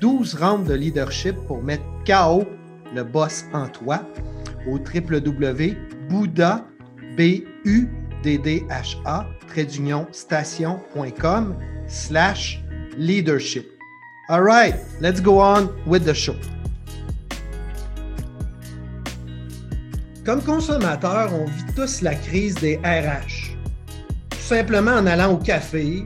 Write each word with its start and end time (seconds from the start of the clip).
12 0.00 0.34
rounds 0.34 0.66
de 0.66 0.74
leadership 0.74 1.36
pour 1.46 1.62
mettre 1.62 1.84
KO 2.06 2.44
le 2.94 3.04
boss 3.04 3.44
en 3.52 3.68
toi 3.68 4.02
au 4.66 4.78
station.com 10.12 11.56
slash 11.86 12.62
leadership. 12.96 13.66
All 14.28 14.42
right, 14.42 14.74
let's 15.00 15.20
go 15.20 15.40
on 15.40 15.68
with 15.86 16.04
the 16.04 16.14
show. 16.14 16.36
Comme 20.24 20.42
consommateur, 20.42 21.32
on 21.32 21.46
vit 21.46 21.74
tous 21.74 22.02
la 22.02 22.14
crise 22.14 22.54
des 22.56 22.76
RH. 22.76 23.56
Tout 24.30 24.38
simplement 24.38 24.92
en 24.92 25.06
allant 25.06 25.32
au 25.32 25.36
café, 25.38 26.04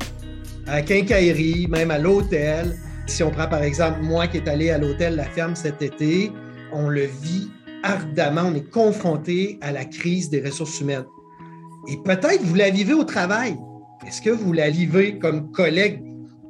à 0.66 0.76
la 0.76 0.82
quincaillerie, 0.82 1.66
même 1.68 1.90
à 1.90 1.98
l'hôtel. 1.98 2.76
Si 3.06 3.22
on 3.22 3.30
prend 3.30 3.46
par 3.46 3.62
exemple 3.62 4.00
moi 4.02 4.26
qui 4.26 4.38
est 4.38 4.48
allé 4.48 4.70
à 4.70 4.78
l'hôtel 4.78 5.16
La 5.16 5.24
Ferme 5.24 5.54
cet 5.54 5.82
été, 5.82 6.32
on 6.72 6.88
le 6.88 7.02
vit 7.02 7.50
ardemment, 7.82 8.44
on 8.46 8.54
est 8.54 8.70
confronté 8.70 9.58
à 9.60 9.72
la 9.72 9.84
crise 9.84 10.30
des 10.30 10.40
ressources 10.40 10.80
humaines. 10.80 11.04
Et 11.88 11.98
peut-être 12.02 12.42
vous 12.42 12.54
la 12.54 12.70
vivez 12.70 12.94
au 12.94 13.04
travail. 13.04 13.56
Est-ce 14.06 14.22
que 14.22 14.30
vous 14.30 14.52
la 14.52 14.70
vivez 14.70 15.18
comme 15.18 15.50
collègue 15.52 16.02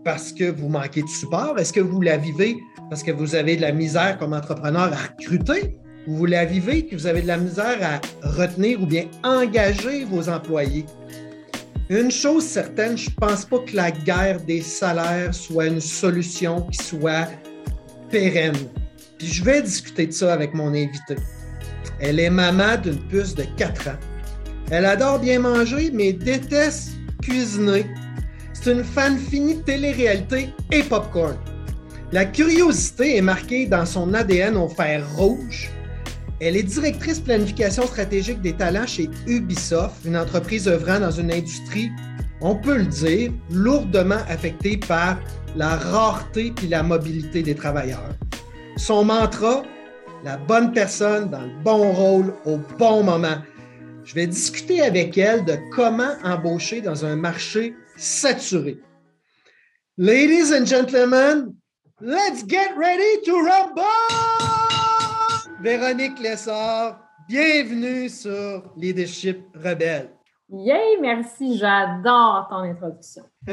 parce 0.05 0.33
que 0.33 0.45
vous 0.45 0.69
manquez 0.69 1.03
de 1.03 1.09
support? 1.09 1.59
Est-ce 1.59 1.73
que 1.73 1.81
vous 1.81 2.01
la 2.01 2.17
vivez 2.17 2.57
parce 2.89 3.03
que 3.03 3.11
vous 3.11 3.35
avez 3.35 3.57
de 3.57 3.63
la 3.63 3.73
misère 3.73 4.17
comme 4.19 4.33
entrepreneur 4.33 4.93
à 4.93 4.97
recruter? 4.97 5.77
Ou 6.07 6.17
vous 6.17 6.27
la 6.27 6.45
vivez 6.45 6.87
que 6.87 6.95
vous 6.95 7.07
avez 7.07 7.23
de 7.23 7.27
la 7.27 7.39
misère 7.39 7.79
à 7.83 8.29
retenir 8.29 8.81
ou 8.81 8.87
bien 8.87 9.07
engager 9.25 10.05
vos 10.05 10.29
employés? 10.29 10.87
Une 11.91 12.11
chose 12.11 12.45
certaine, 12.45 12.97
je 12.97 13.11
ne 13.11 13.15
pense 13.15 13.45
pas 13.45 13.59
que 13.59 13.77
la 13.77 13.91
guerre 13.91 14.41
des 14.41 14.63
salaires 14.63 15.35
soit 15.35 15.67
une 15.67 15.83
solution 15.83 16.63
qui 16.63 16.83
soit 16.83 17.29
pérenne. 18.11 18.57
Puis 19.19 19.29
je 19.29 19.45
vais 19.45 19.61
discuter 19.61 20.07
de 20.07 20.13
ça 20.13 20.33
avec 20.33 20.55
mon 20.55 20.69
invité. 20.69 21.17
Elle 22.01 22.21
est 22.21 22.31
maman 22.31 22.79
d'une 22.83 22.99
puce 23.09 23.35
de 23.35 23.45
4 23.59 23.89
ans. 23.89 23.99
Elle 24.71 24.87
adore 24.87 25.19
bien 25.19 25.41
manger, 25.41 25.91
mais 25.93 26.15
déteste 26.15 26.93
cuisiner. 27.23 27.85
C'est 28.55 28.73
une 28.73 28.85
fan 28.85 29.19
finie 29.19 29.57
de 29.57 29.63
télé-réalité 29.63 30.49
et 30.73 30.83
popcorn. 30.83 31.37
La 32.13 32.25
curiosité 32.25 33.19
est 33.19 33.23
marquée 33.23 33.67
dans 33.67 33.85
son 33.85 34.15
ADN 34.15 34.57
au 34.57 34.69
fer 34.69 35.07
rouge 35.17 35.71
elle 36.45 36.59
est 36.59 36.63
directrice 36.63 37.21
planification 37.21 37.87
stratégique 37.87 38.43
des 38.43 38.53
talents 38.53 38.87
chez 38.87 39.09
Ubisoft, 39.27 40.05
une 40.05 40.17
entreprise 40.17 40.69
œuvrant 40.69 41.01
dans 41.01 41.11
une 41.11 41.33
industrie, 41.33 41.91
on 42.43 42.55
peut 42.55 42.77
le 42.77 42.85
dire, 42.85 43.33
lourdement 43.51 44.21
affectée 44.29 44.77
par 44.77 45.19
la 45.57 45.77
rareté 45.77 46.53
et 46.63 46.67
la 46.67 46.83
mobilité 46.83 47.43
des 47.43 47.55
travailleurs. 47.55 48.11
Son 48.77 49.07
mantra, 49.07 49.63
la 50.23 50.37
bonne 50.37 50.73
personne 50.73 51.31
dans 51.31 51.41
le 51.41 51.63
bon 51.63 51.93
rôle 51.93 52.35
au 52.45 52.59
bon 52.79 53.03
moment. 53.03 53.39
Je 54.05 54.15
vais 54.15 54.27
discuter 54.27 54.83
avec 54.83 55.17
elle 55.17 55.47
de 55.47 55.57
comment 55.75 56.13
embaucher 56.25 56.83
dans 56.83 57.07
un 57.07 57.17
marché 57.17 57.75
saturé. 57.97 58.79
Ladies 59.97 60.53
and 60.53 60.67
gentlemen, 60.67 61.55
let's 62.03 62.45
get 62.47 62.77
ready 62.77 63.23
to 63.25 63.33
rumble! 63.33 64.54
Véronique 65.65 66.21
Lessard, 66.21 67.01
bienvenue 67.27 68.11
sur 68.11 68.63
Leadership 68.77 69.47
Rebelle. 69.55 70.11
Yay, 70.53 70.99
merci, 71.01 71.57
j'adore 71.57 72.47
ton 72.51 72.57
introduction. 72.57 73.23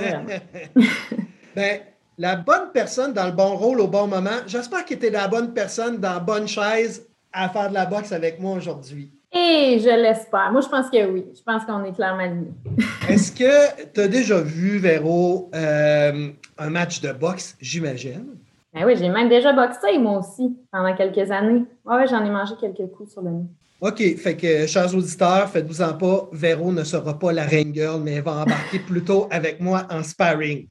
ben, 1.55 1.79
la 2.17 2.35
bonne 2.35 2.71
personne 2.73 3.13
dans 3.13 3.27
le 3.27 3.31
bon 3.31 3.55
rôle 3.55 3.79
au 3.79 3.87
bon 3.87 4.07
moment, 4.07 4.41
j'espère 4.45 4.83
que 4.83 4.93
tu 4.93 5.05
es 5.05 5.09
la 5.09 5.29
bonne 5.29 5.53
personne 5.53 5.99
dans 5.99 6.15
la 6.15 6.19
bonne 6.19 6.49
chaise 6.49 7.07
à 7.31 7.47
faire 7.47 7.69
de 7.69 7.75
la 7.75 7.85
boxe 7.85 8.11
avec 8.11 8.41
moi 8.41 8.57
aujourd'hui. 8.57 9.13
Et 9.31 9.79
je 9.79 10.01
l'espère. 10.01 10.51
Moi, 10.51 10.59
je 10.59 10.67
pense 10.67 10.89
que 10.89 11.09
oui. 11.09 11.23
Je 11.33 11.41
pense 11.43 11.63
qu'on 11.63 11.85
est 11.85 11.93
clairement 11.93 12.23
alignés. 12.23 12.51
Est-ce 13.07 13.31
que 13.31 13.89
tu 13.93 14.01
as 14.01 14.09
déjà 14.09 14.41
vu, 14.41 14.79
Véro, 14.79 15.49
euh, 15.55 16.29
un 16.57 16.69
match 16.69 16.99
de 16.99 17.13
boxe, 17.13 17.55
j'imagine? 17.61 18.35
Ben 18.73 18.85
oui, 18.85 18.95
j'ai 18.97 19.09
même 19.09 19.27
déjà 19.27 19.51
boxé, 19.51 19.97
moi 19.97 20.19
aussi, 20.19 20.57
pendant 20.71 20.95
quelques 20.95 21.29
années. 21.29 21.65
Oui, 21.85 22.07
j'en 22.09 22.23
ai 22.25 22.29
mangé 22.29 22.53
quelques 22.59 22.89
coups 22.91 23.11
sur 23.11 23.21
le 23.21 23.31
nez. 23.31 23.45
OK. 23.81 24.17
Fait 24.17 24.37
que, 24.37 24.65
chers 24.67 24.95
auditeurs, 24.95 25.49
faites-vous-en 25.49 25.93
pas, 25.97 26.29
Véro 26.31 26.71
ne 26.71 26.83
sera 26.83 27.17
pas 27.17 27.33
la 27.33 27.43
ring 27.43 27.73
girl, 27.73 28.01
mais 28.01 28.13
elle 28.13 28.23
va 28.23 28.43
embarquer 28.43 28.79
plutôt 28.87 29.27
avec 29.29 29.59
moi 29.59 29.85
en 29.89 30.03
sparring. 30.03 30.67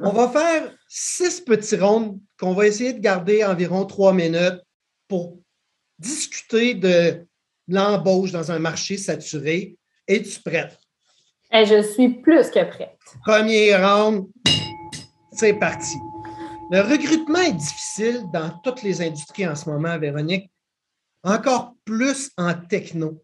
On 0.00 0.10
va 0.10 0.28
faire 0.28 0.72
six 0.88 1.40
petits 1.40 1.76
rondes 1.76 2.18
qu'on 2.38 2.52
va 2.52 2.66
essayer 2.66 2.92
de 2.92 3.00
garder 3.00 3.44
environ 3.44 3.86
trois 3.86 4.12
minutes 4.12 4.60
pour 5.08 5.38
discuter 5.98 6.74
de 6.74 7.26
l'embauche 7.68 8.32
dans 8.32 8.52
un 8.52 8.58
marché 8.58 8.98
saturé. 8.98 9.76
Es-tu 10.06 10.40
prête? 10.42 10.78
Et 11.52 11.60
eh, 11.60 11.64
je 11.64 11.82
suis 11.82 12.08
plus 12.08 12.50
que 12.50 12.64
prête. 12.64 12.98
Premier 13.24 13.74
round, 13.76 14.26
c'est 15.32 15.54
parti. 15.54 15.94
Le 16.68 16.80
recrutement 16.80 17.38
est 17.38 17.52
difficile 17.52 18.24
dans 18.32 18.50
toutes 18.64 18.82
les 18.82 19.00
industries 19.00 19.46
en 19.46 19.54
ce 19.54 19.70
moment, 19.70 19.96
Véronique, 19.98 20.50
encore 21.22 21.74
plus 21.84 22.32
en 22.36 22.54
techno. 22.54 23.22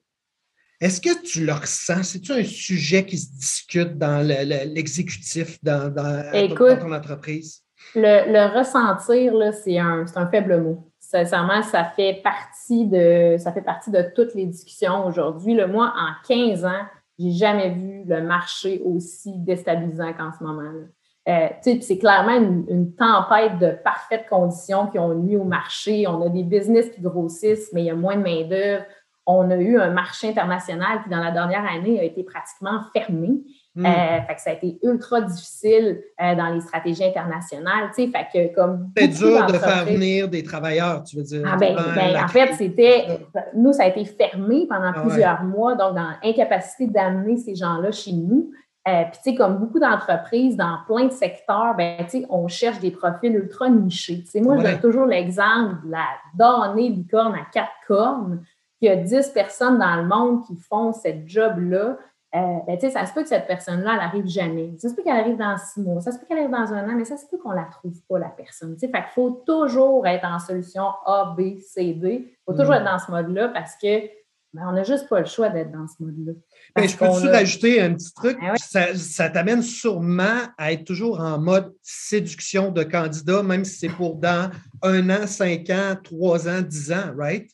Est-ce 0.81 1.01
que 1.01 1.23
tu 1.25 1.45
le 1.45 1.53
ressens? 1.53 2.05
C'est-tu 2.05 2.31
un 2.33 2.45
sujet 2.45 3.05
qui 3.05 3.19
se 3.19 3.33
discute 3.33 3.99
dans 3.99 4.25
l'exécutif, 4.25 5.59
dans, 5.63 5.93
ton 5.93 6.93
entreprise? 6.93 7.63
Le, 7.97 8.57
ressentir, 8.57 9.33
c'est 9.65 9.79
un, 9.79 10.05
un, 10.15 10.27
faible 10.29 10.63
mot. 10.63 10.93
Sincèrement, 11.01 11.63
ça 11.63 11.85
fait 11.97 12.21
partie 12.23 12.87
de, 12.87 13.37
ça 13.39 13.53
fait 13.53 13.63
partie 13.63 13.91
de 13.91 14.05
toutes 14.15 14.35
les 14.35 14.47
discussions 14.47 15.05
aujourd'hui. 15.05 15.57
Moi, 15.67 15.93
en 15.97 16.27
15 16.29 16.65
ans, 16.65 16.87
j'ai 17.19 17.33
jamais 17.33 17.71
vu 17.71 18.05
le 18.07 18.23
marché 18.23 18.81
aussi 18.85 19.33
déstabilisant 19.39 20.13
qu'en 20.13 20.31
ce 20.33 20.45
moment. 20.45 20.63
là 20.63 20.87
euh, 21.29 21.49
c'est 21.63 21.99
clairement 21.99 22.37
une, 22.69 22.95
tempête 22.97 23.59
de 23.61 23.77
parfaites 23.85 24.27
conditions 24.29 24.89
qui 24.89 24.99
ont 24.99 25.15
nuit 25.15 25.37
au 25.37 25.45
marché. 25.45 26.07
On 26.09 26.21
a 26.23 26.29
des 26.29 26.43
business 26.43 26.91
qui 26.91 27.01
grossissent, 27.01 27.71
mais 27.73 27.83
il 27.83 27.87
y 27.87 27.91
a 27.91 27.95
moins 27.95 28.17
de 28.17 28.23
main-d'œuvre. 28.23 28.85
On 29.25 29.49
a 29.53 29.57
eu 29.57 29.79
un 29.79 29.91
marché 29.91 30.31
international 30.31 31.01
qui, 31.05 31.11
dans 31.11 31.21
la 31.21 31.31
dernière 31.31 31.65
année, 31.65 32.01
a 32.01 32.03
été 32.03 32.25
pratiquement 32.25 32.81
fermé. 32.93 33.41
Hmm. 33.77 33.87
Euh, 33.87 34.21
fait 34.27 34.35
que 34.35 34.41
ça 34.41 34.51
a 34.51 34.53
été 34.55 34.79
ultra 34.83 35.21
difficile 35.21 36.03
euh, 36.21 36.35
dans 36.35 36.49
les 36.49 36.61
stratégies 36.61 37.05
internationales. 37.05 37.91
Fait 37.95 38.11
que 38.11 38.53
comme 38.53 38.91
c'est 38.97 39.07
dur 39.07 39.47
de 39.47 39.53
faire 39.53 39.85
venir 39.85 40.29
des 40.29 40.43
travailleurs, 40.43 41.05
tu 41.05 41.17
veux 41.17 41.23
dire. 41.23 41.43
Ah 41.47 41.57
ben, 41.57 41.77
ben 41.77 42.25
en 42.25 42.29
fait, 42.29 42.53
c'était 42.55 43.07
nous, 43.55 43.73
ça 43.73 43.85
a 43.85 43.87
été 43.87 44.05
fermé 44.05 44.67
pendant 44.69 44.93
ah 44.93 45.01
plusieurs 45.01 45.45
mois, 45.45 45.77
donc 45.77 45.95
dans 45.95 46.11
l'incapacité 46.23 46.89
d'amener 46.89 47.37
ces 47.37 47.55
gens-là 47.55 47.93
chez 47.93 48.13
nous. 48.13 48.51
Euh, 48.89 49.05
puis, 49.05 49.21
tu 49.23 49.31
sais, 49.31 49.35
comme 49.37 49.59
beaucoup 49.59 49.79
d'entreprises 49.79 50.57
dans 50.57 50.79
plein 50.87 51.05
de 51.05 51.13
secteurs, 51.13 51.75
ben, 51.77 51.99
tu 52.05 52.21
sais, 52.21 52.27
on 52.31 52.49
cherche 52.49 52.81
des 52.81 52.91
profils 52.91 53.33
ultra 53.33 53.69
nichés. 53.69 54.23
Tu 54.23 54.27
sais, 54.27 54.41
moi, 54.41 54.57
j'ai 54.59 54.81
toujours 54.81 55.07
l'exemple 55.07 55.87
de 55.87 55.93
la 55.93 56.07
donnée 56.35 56.89
licorne 56.89 57.35
à 57.35 57.45
quatre 57.53 57.71
cornes, 57.87 58.43
qu'il 58.79 58.89
y 58.89 58.91
a 58.91 58.97
10 58.97 59.29
personnes 59.29 59.79
dans 59.79 59.97
le 59.97 60.05
monde 60.05 60.45
qui 60.45 60.57
font 60.57 60.93
cette 60.93 61.29
job-là. 61.29 61.97
Euh, 62.35 62.59
ben, 62.67 62.77
tu 62.77 62.87
sais, 62.87 62.91
ça 62.91 63.07
se 63.07 63.13
peut 63.13 63.23
que 63.23 63.29
cette 63.29 63.47
personne-là, 63.47 63.93
elle 63.95 64.01
arrive 64.01 64.27
jamais. 64.27 64.73
Ça 64.79 64.89
se 64.89 64.95
peut 64.95 65.03
qu'elle 65.03 65.21
arrive 65.21 65.37
dans 65.37 65.57
six 65.59 65.81
mois, 65.81 66.01
ça 66.01 66.11
se 66.11 66.19
peut 66.19 66.27
qu'elle 66.27 66.39
arrive 66.39 66.51
dans 66.51 66.73
un 66.73 66.89
an, 66.89 66.95
mais 66.97 67.05
ça 67.05 67.17
se 67.17 67.27
peut 67.27 67.37
qu'on 67.39 67.53
la 67.53 67.65
trouve 67.65 67.95
pas, 68.09 68.19
la 68.19 68.31
personne. 68.31 68.73
Tu 68.75 68.81
sais, 68.81 68.89
fait 68.89 69.03
qu'il 69.03 69.13
faut 69.15 69.43
toujours 69.47 70.07
être 70.09 70.25
en 70.25 70.41
solution 70.41 70.87
A, 71.07 71.37
B, 71.39 71.59
C, 71.61 71.93
D. 71.93 72.27
Il 72.27 72.37
faut 72.45 72.59
toujours 72.59 72.75
mm. 72.75 72.79
être 72.79 72.85
dans 72.85 72.99
ce 72.99 73.11
mode-là 73.13 73.49
parce 73.49 73.77
que 73.77 74.09
ben, 74.53 74.65
on 74.69 74.73
n'a 74.73 74.83
juste 74.83 75.09
pas 75.09 75.21
le 75.21 75.27
choix 75.27 75.49
d'être 75.49 75.73
dans 75.73 75.87
ce 75.87 76.03
mode-là. 76.03 76.33
Ben, 76.77 76.87
je 76.87 76.97
peux-tu 76.97 77.29
rajouter 77.29 77.81
un 77.81 77.95
petit 77.95 78.13
truc? 78.13 78.39
Ben 78.39 78.55
ça, 78.57 79.31
t'amène 79.31 79.63
sûrement 79.63 80.41
à 80.59 80.73
être 80.73 80.85
toujours 80.85 81.21
en 81.21 81.39
mode 81.39 81.73
séduction 81.81 82.71
de 82.71 82.83
candidat, 82.83 83.43
même 83.43 83.65
si 83.65 83.79
c'est 83.79 83.89
pour 83.89 84.17
dans 84.17 84.51
un 84.83 85.09
an, 85.09 85.27
cinq 85.27 85.71
ans, 85.71 85.97
trois 86.03 86.49
ans, 86.49 86.61
dix 86.61 86.93
ans, 86.93 87.15
right? 87.17 87.51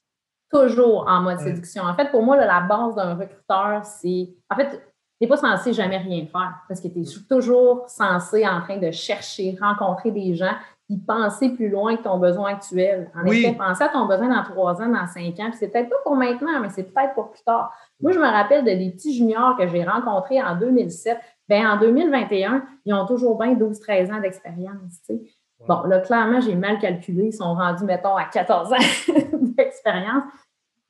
Toujours 0.51 1.07
en 1.07 1.21
mode 1.21 1.39
séduction. 1.39 1.85
En 1.85 1.95
fait, 1.95 2.11
pour 2.11 2.23
moi, 2.23 2.37
la 2.37 2.61
base 2.63 2.97
d'un 2.97 3.15
recruteur, 3.15 3.85
c'est. 3.85 4.31
En 4.51 4.57
fait, 4.57 4.71
tu 4.71 4.79
n'es 5.21 5.29
pas 5.29 5.37
censé 5.37 5.73
jamais 5.73 5.99
rien 5.99 6.27
faire 6.27 6.55
parce 6.69 6.81
que 6.81 6.89
tu 6.89 7.01
es 7.01 7.05
toujours 7.29 7.89
censé 7.89 8.47
en 8.47 8.61
train 8.63 8.79
de 8.79 8.91
chercher, 8.91 9.57
rencontrer 9.61 10.11
des 10.11 10.35
gens 10.35 10.55
puis 10.89 10.97
penser 10.97 11.51
plus 11.51 11.69
loin 11.69 11.97
que 11.97 12.03
ton 12.03 12.19
besoin 12.19 12.53
actuel. 12.53 13.11
En 13.15 13.27
effet, 13.27 13.53
penser 13.53 13.85
à 13.85 13.89
ton 13.89 14.07
besoin 14.07 14.29
dans 14.29 14.43
trois 14.43 14.81
ans, 14.81 14.89
dans 14.89 15.07
cinq 15.07 15.39
ans, 15.39 15.51
puis 15.51 15.59
c'est 15.59 15.69
peut-être 15.69 15.91
pas 15.91 15.97
pour 16.03 16.17
maintenant, 16.17 16.61
mais 16.61 16.71
c'est 16.71 16.85
peut-être 16.85 17.13
pour 17.13 17.31
plus 17.31 17.43
tard. 17.43 17.75
Moi, 18.01 18.13
je 18.13 18.19
me 18.19 18.27
rappelle 18.27 18.65
de 18.65 18.71
des 18.71 18.91
petits 18.93 19.15
juniors 19.15 19.55
que 19.59 19.69
j'ai 19.69 19.85
rencontrés 19.85 20.43
en 20.43 20.57
2007. 20.57 21.19
Bien, 21.47 21.75
en 21.75 21.79
2021, 21.79 22.65
ils 22.87 22.95
ont 22.95 23.05
toujours 23.05 23.39
bien 23.39 23.55
12-13 23.55 24.13
ans 24.15 24.21
d'expérience. 24.21 25.03
Bon, 25.67 25.83
là, 25.83 26.01
clairement, 26.01 26.41
j'ai 26.41 26.55
mal 26.55 26.79
calculé. 26.79 27.27
Ils 27.27 27.33
sont 27.33 27.55
rendus, 27.55 27.85
mettons, 27.85 28.17
à 28.17 28.25
14 28.25 28.73
ans 28.73 28.77
d'expérience. 29.57 30.23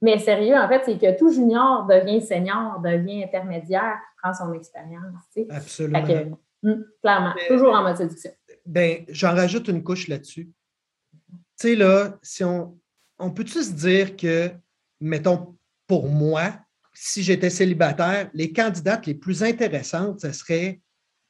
Mais 0.01 0.19
sérieux, 0.19 0.57
en 0.57 0.69
fait, 0.69 0.83
c'est 0.85 0.99
que 0.99 1.19
tout 1.19 1.31
junior 1.33 1.87
devient 1.87 2.21
senior, 2.21 2.79
devient 2.85 3.25
intermédiaire, 3.25 3.99
prend 4.23 4.33
son 4.33 4.53
expérience. 4.53 5.03
Absolument. 5.51 6.39
Hum, 6.65 6.85
clairement, 7.03 7.35
toujours 7.49 7.75
en 7.75 7.83
mode 7.83 7.97
séduction. 7.97 8.31
Ben, 8.69 9.07
j'en 9.09 9.35
rajoute 9.35 9.69
une 9.69 9.83
couche 9.83 10.09
là-dessus. 10.09 10.51
Tu 11.31 11.39
sais, 11.57 11.75
là, 11.75 12.19
si 12.23 12.45
on, 12.45 12.79
on 13.19 13.31
peut-tu 13.31 13.63
se 13.63 13.73
dire 13.73 14.15
que, 14.15 14.51
mettons, 15.01 15.57
pour 15.87 16.11
moi, 16.11 16.53
si 16.93 17.23
j'étais 17.23 17.49
célibataire, 17.49 18.29
les 18.35 18.53
candidates 18.53 19.07
les 19.07 19.15
plus 19.15 19.43
intéressantes, 19.43 20.21
ce 20.21 20.33
seraient 20.33 20.83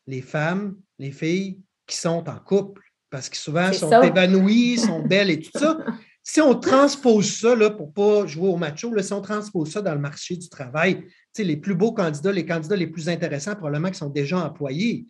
les 0.09 0.21
femmes, 0.21 0.77
les 0.99 1.13
filles 1.13 1.61
qui 1.87 1.97
sont 1.97 2.29
en 2.29 2.41
couple, 2.41 2.83
parce 3.09 3.29
que 3.29 3.37
souvent 3.37 3.73
sont 3.73 4.03
évanouies, 4.03 4.79
sont 4.79 5.03
belles 5.07 5.31
et 5.31 5.41
tout 5.41 5.57
ça. 5.57 5.79
si 6.25 6.41
on 6.41 6.59
transpose 6.59 7.31
ça, 7.39 7.55
là, 7.55 7.71
pour 7.71 7.87
ne 7.87 7.93
pas 7.93 8.27
jouer 8.27 8.49
au 8.49 8.57
macho, 8.57 8.93
là, 8.93 9.05
si 9.05 9.13
on 9.13 9.23
transpose 9.23 9.71
ça 9.71 9.81
dans 9.81 9.95
le 9.95 10.01
marché 10.01 10.37
du 10.37 10.49
travail, 10.49 11.07
les 11.39 11.57
plus 11.57 11.77
beaux 11.77 11.93
candidats, 11.93 12.33
les 12.33 12.45
candidats 12.45 12.75
les 12.75 12.89
plus 12.89 13.09
intéressants, 13.09 13.55
probablement 13.55 13.91
qui 13.91 13.99
sont 13.99 14.11
déjà 14.11 14.45
employés. 14.45 15.07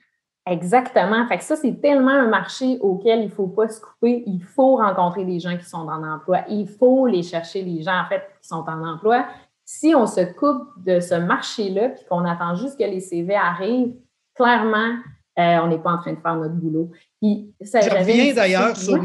Exactement. 0.51 1.27
Fait 1.29 1.39
que 1.39 1.45
ça, 1.45 1.57
c'est 1.57 1.81
tellement 1.81 2.13
un 2.13 2.29
marché 2.29 2.79
auquel 2.81 3.21
il 3.21 3.27
ne 3.27 3.31
faut 3.31 3.49
pas 3.49 3.69
se 3.69 3.81
couper. 3.81 4.23
Il 4.27 4.43
faut 4.43 4.77
rencontrer 4.77 5.25
des 5.25 5.41
gens 5.41 5.57
qui 5.57 5.65
sont 5.65 5.89
en 5.89 6.03
emploi. 6.03 6.45
Il 6.49 6.69
faut 6.69 7.07
les 7.07 7.23
chercher, 7.23 7.63
les 7.63 7.83
gens, 7.83 8.01
en 8.01 8.09
fait, 8.09 8.23
qui 8.41 8.49
sont 8.49 8.65
en 8.67 8.87
emploi. 8.87 9.27
Si 9.65 9.95
on 9.95 10.07
se 10.07 10.21
coupe 10.33 10.69
de 10.85 11.01
ce 11.01 11.15
marché-là, 11.15 11.91
puis 11.91 12.05
qu'on 12.09 12.25
attend 12.25 12.55
juste 12.55 12.79
que 12.79 12.85
les 12.85 13.01
CV 13.01 13.35
arrivent, 13.35 13.95
clairement, 14.35 14.97
euh, 15.39 15.59
on 15.63 15.69
n'est 15.69 15.79
pas 15.79 15.93
en 15.93 15.99
train 15.99 16.15
de 16.15 16.21
faire 16.21 16.37
notre 16.37 16.55
boulot. 16.55 16.91
Puis, 17.21 17.53
ça, 17.61 17.81
Je 17.81 17.91
reviens 17.91 18.35
d'ailleurs 18.35 18.77
sur 18.77 18.99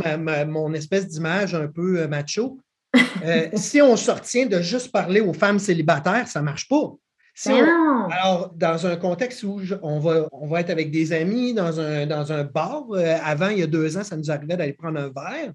mon 0.48 0.74
espèce 0.74 1.08
d'image 1.08 1.54
un 1.54 1.68
peu 1.68 2.00
euh, 2.00 2.08
macho. 2.08 2.60
Euh, 3.24 3.50
si 3.54 3.82
on 3.82 3.96
se 3.96 4.10
retient 4.10 4.46
de 4.46 4.62
juste 4.62 4.92
parler 4.92 5.20
aux 5.20 5.34
femmes 5.34 5.60
célibataires, 5.60 6.28
ça 6.28 6.40
ne 6.40 6.46
marche 6.46 6.68
pas. 6.68 6.94
Alors, 8.12 8.54
dans 8.56 8.86
un 8.86 8.96
contexte 8.96 9.44
où 9.44 9.60
on, 9.82 10.00
va, 10.00 10.28
on 10.32 10.48
va 10.48 10.62
être 10.62 10.70
avec 10.70 10.92
des 10.92 11.14
amis 11.14 11.54
dans 11.54 11.80
un, 11.80 12.06
dans 12.06 12.32
un 12.32 12.44
bar, 12.44 12.86
euh, 12.92 13.18
avant, 13.24 13.50
il 13.50 13.60
y 13.60 13.64
a 13.64 13.68
deux 13.68 13.98
ans, 13.98 14.04
ça 14.04 14.16
nous 14.16 14.30
arrivait 14.30 14.56
d'aller 14.56 14.74
prendre 14.74 15.00
un 15.00 15.10
verre. 15.10 15.54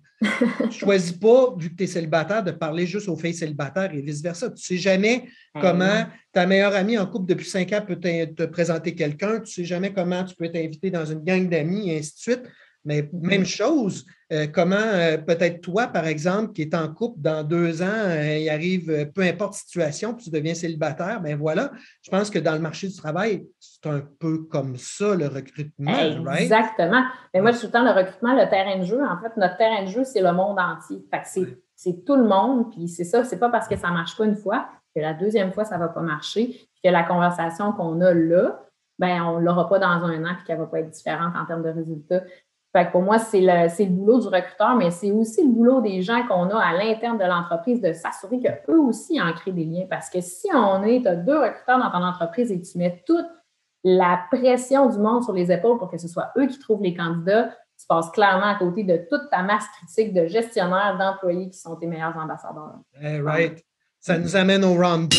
tu 0.70 0.78
choisis 0.80 1.12
pas, 1.12 1.54
vu 1.56 1.70
que 1.70 1.76
tu 1.76 1.84
es 1.84 1.86
célibataire, 1.86 2.42
de 2.42 2.50
parler 2.50 2.84
juste 2.84 3.08
aux 3.08 3.16
filles 3.16 3.34
célibataires 3.34 3.94
et 3.94 4.02
vice-versa. 4.02 4.48
Tu 4.48 4.54
ne 4.54 4.58
sais 4.58 4.76
jamais 4.76 5.28
comment 5.60 6.06
ta 6.32 6.46
meilleure 6.46 6.74
amie 6.74 6.98
en 6.98 7.06
couple 7.06 7.26
depuis 7.26 7.48
cinq 7.48 7.72
ans 7.72 7.82
peut 7.86 7.96
te 7.96 8.44
présenter 8.46 8.96
quelqu'un. 8.96 9.34
Tu 9.34 9.40
ne 9.40 9.46
sais 9.46 9.64
jamais 9.64 9.92
comment 9.92 10.24
tu 10.24 10.34
peux 10.34 10.46
être 10.46 10.56
invité 10.56 10.90
dans 10.90 11.04
une 11.04 11.22
gang 11.22 11.48
d'amis 11.48 11.90
et 11.90 11.98
ainsi 11.98 12.14
de 12.14 12.18
suite. 12.18 12.42
Mais 12.88 13.06
même 13.12 13.44
chose, 13.44 14.06
euh, 14.32 14.46
comment 14.46 14.76
euh, 14.76 15.18
peut-être 15.18 15.60
toi, 15.60 15.88
par 15.88 16.06
exemple, 16.06 16.52
qui 16.52 16.62
est 16.62 16.74
en 16.74 16.88
couple 16.88 17.20
dans 17.20 17.44
deux 17.44 17.82
ans, 17.82 17.86
euh, 17.86 18.38
il 18.38 18.48
arrive, 18.48 19.12
peu 19.14 19.20
importe 19.20 19.52
situation, 19.52 20.14
puis 20.14 20.24
tu 20.24 20.30
deviens 20.30 20.54
célibataire, 20.54 21.20
ben 21.20 21.36
voilà, 21.36 21.70
je 22.00 22.10
pense 22.10 22.30
que 22.30 22.38
dans 22.38 22.54
le 22.54 22.60
marché 22.60 22.88
du 22.88 22.96
travail, 22.96 23.46
c'est 23.60 23.86
un 23.90 24.00
peu 24.18 24.38
comme 24.44 24.78
ça 24.78 25.14
le 25.14 25.26
recrutement, 25.26 26.32
Exactement. 26.32 27.04
Mais 27.34 27.42
moi, 27.42 27.50
je 27.50 27.58
suis 27.58 27.66
tout 27.66 27.74
le 27.74 27.78
temps 27.78 27.84
le 27.84 28.00
recrutement, 28.00 28.34
le 28.34 28.48
terrain 28.48 28.78
de 28.78 28.84
jeu. 28.86 29.02
En 29.04 29.20
fait, 29.20 29.36
notre 29.36 29.58
terrain 29.58 29.84
de 29.84 29.90
jeu, 29.90 30.04
c'est 30.04 30.22
le 30.22 30.32
monde 30.32 30.58
entier. 30.58 31.04
Fait 31.10 31.20
que 31.20 31.46
c'est 31.76 32.04
tout 32.06 32.16
le 32.16 32.24
monde, 32.24 32.70
puis 32.70 32.88
c'est 32.88 33.04
ça, 33.04 33.22
c'est 33.22 33.38
pas 33.38 33.50
parce 33.50 33.68
que 33.68 33.76
ça 33.76 33.88
ne 33.88 33.92
marche 33.92 34.16
pas 34.16 34.24
une 34.24 34.36
fois 34.36 34.66
que 34.96 35.00
la 35.02 35.12
deuxième 35.12 35.52
fois, 35.52 35.66
ça 35.66 35.76
ne 35.76 35.82
va 35.82 35.88
pas 35.88 36.00
marcher, 36.00 36.46
puis 36.46 36.80
que 36.82 36.88
la 36.88 37.02
conversation 37.02 37.72
qu'on 37.72 38.00
a 38.00 38.14
là, 38.14 38.62
ben, 38.98 39.22
on 39.22 39.40
ne 39.40 39.44
l'aura 39.44 39.68
pas 39.68 39.78
dans 39.78 39.86
un 39.86 40.24
an 40.24 40.34
puis 40.34 40.44
qu'elle 40.44 40.58
ne 40.58 40.64
va 40.64 40.68
pas 40.68 40.80
être 40.80 40.90
différente 40.90 41.34
en 41.36 41.46
termes 41.46 41.62
de 41.62 41.70
résultats. 41.70 42.22
Fait 42.72 42.90
pour 42.90 43.00
moi, 43.00 43.18
c'est 43.18 43.40
le, 43.40 43.66
le, 43.66 43.86
boulot 43.86 44.20
du 44.20 44.28
recruteur, 44.28 44.76
mais 44.76 44.90
c'est 44.90 45.10
aussi 45.10 45.42
le 45.42 45.48
boulot 45.48 45.80
des 45.80 46.02
gens 46.02 46.26
qu'on 46.26 46.50
a 46.50 46.58
à 46.58 46.72
l'interne 46.74 47.16
de 47.16 47.24
l'entreprise 47.24 47.80
de 47.80 47.94
s'assurer 47.94 48.40
qu'eux 48.40 48.78
aussi 48.78 49.20
en 49.20 49.32
créent 49.32 49.52
des 49.52 49.64
liens. 49.64 49.86
Parce 49.88 50.10
que 50.10 50.20
si 50.20 50.48
on 50.54 50.82
est, 50.82 51.00
tu 51.00 51.08
as 51.08 51.16
deux 51.16 51.38
recruteurs 51.38 51.78
dans 51.78 51.90
ton 51.90 52.04
entreprise 52.04 52.52
et 52.52 52.60
que 52.60 52.66
tu 52.66 52.76
mets 52.76 53.02
toute 53.06 53.26
la 53.84 54.20
pression 54.30 54.88
du 54.88 54.98
monde 54.98 55.24
sur 55.24 55.32
les 55.32 55.50
épaules 55.50 55.78
pour 55.78 55.90
que 55.90 55.96
ce 55.96 56.08
soit 56.08 56.30
eux 56.36 56.46
qui 56.46 56.58
trouvent 56.58 56.82
les 56.82 56.94
candidats, 56.94 57.54
tu 57.78 57.86
passes 57.86 58.10
clairement 58.10 58.48
à 58.48 58.56
côté 58.56 58.82
de 58.82 58.98
toute 59.08 59.30
ta 59.30 59.42
masse 59.42 59.64
critique 59.78 60.12
de 60.12 60.26
gestionnaires, 60.26 60.98
d'employés 60.98 61.48
qui 61.48 61.58
sont 61.58 61.76
tes 61.76 61.86
meilleurs 61.86 62.16
ambassadeurs. 62.16 62.80
Eh, 63.00 63.20
right. 63.20 63.64
Ça 64.00 64.18
nous 64.18 64.36
amène 64.36 64.64
au 64.64 64.74
round 64.74 65.08
2. 65.08 65.16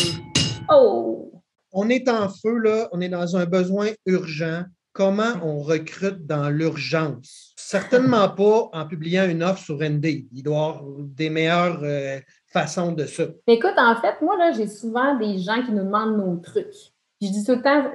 Oh! 0.70 1.32
On 1.72 1.88
est 1.88 2.08
en 2.08 2.28
feu, 2.28 2.58
là. 2.58 2.88
On 2.92 3.00
est 3.00 3.08
dans 3.08 3.36
un 3.36 3.46
besoin 3.46 3.88
urgent 4.06 4.64
comment 4.92 5.34
on 5.42 5.60
recrute 5.62 6.26
dans 6.26 6.48
l'urgence? 6.48 7.54
Certainement 7.56 8.28
pas 8.28 8.68
en 8.72 8.86
publiant 8.86 9.28
une 9.28 9.42
offre 9.42 9.62
sur 9.62 9.80
Indeed. 9.80 10.28
Il 10.32 10.42
doit 10.42 10.54
y 10.54 10.58
avoir 10.58 10.82
des 10.98 11.30
meilleures 11.30 11.80
euh, 11.82 12.18
façons 12.52 12.92
de 12.92 13.04
ça. 13.04 13.24
Écoute, 13.46 13.74
en 13.76 13.96
fait, 13.96 14.20
moi, 14.22 14.36
là, 14.36 14.52
j'ai 14.52 14.66
souvent 14.66 15.16
des 15.16 15.38
gens 15.38 15.62
qui 15.64 15.72
nous 15.72 15.84
demandent 15.84 16.16
nos 16.16 16.36
trucs. 16.36 16.74
je 17.20 17.28
dis 17.28 17.44
tout 17.44 17.54
le 17.54 17.62
temps, 17.62 17.90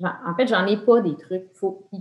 en 0.00 0.34
fait, 0.36 0.46
j'en 0.46 0.66
ai 0.66 0.76
pas 0.76 1.00
des 1.00 1.16
trucs. 1.16 1.50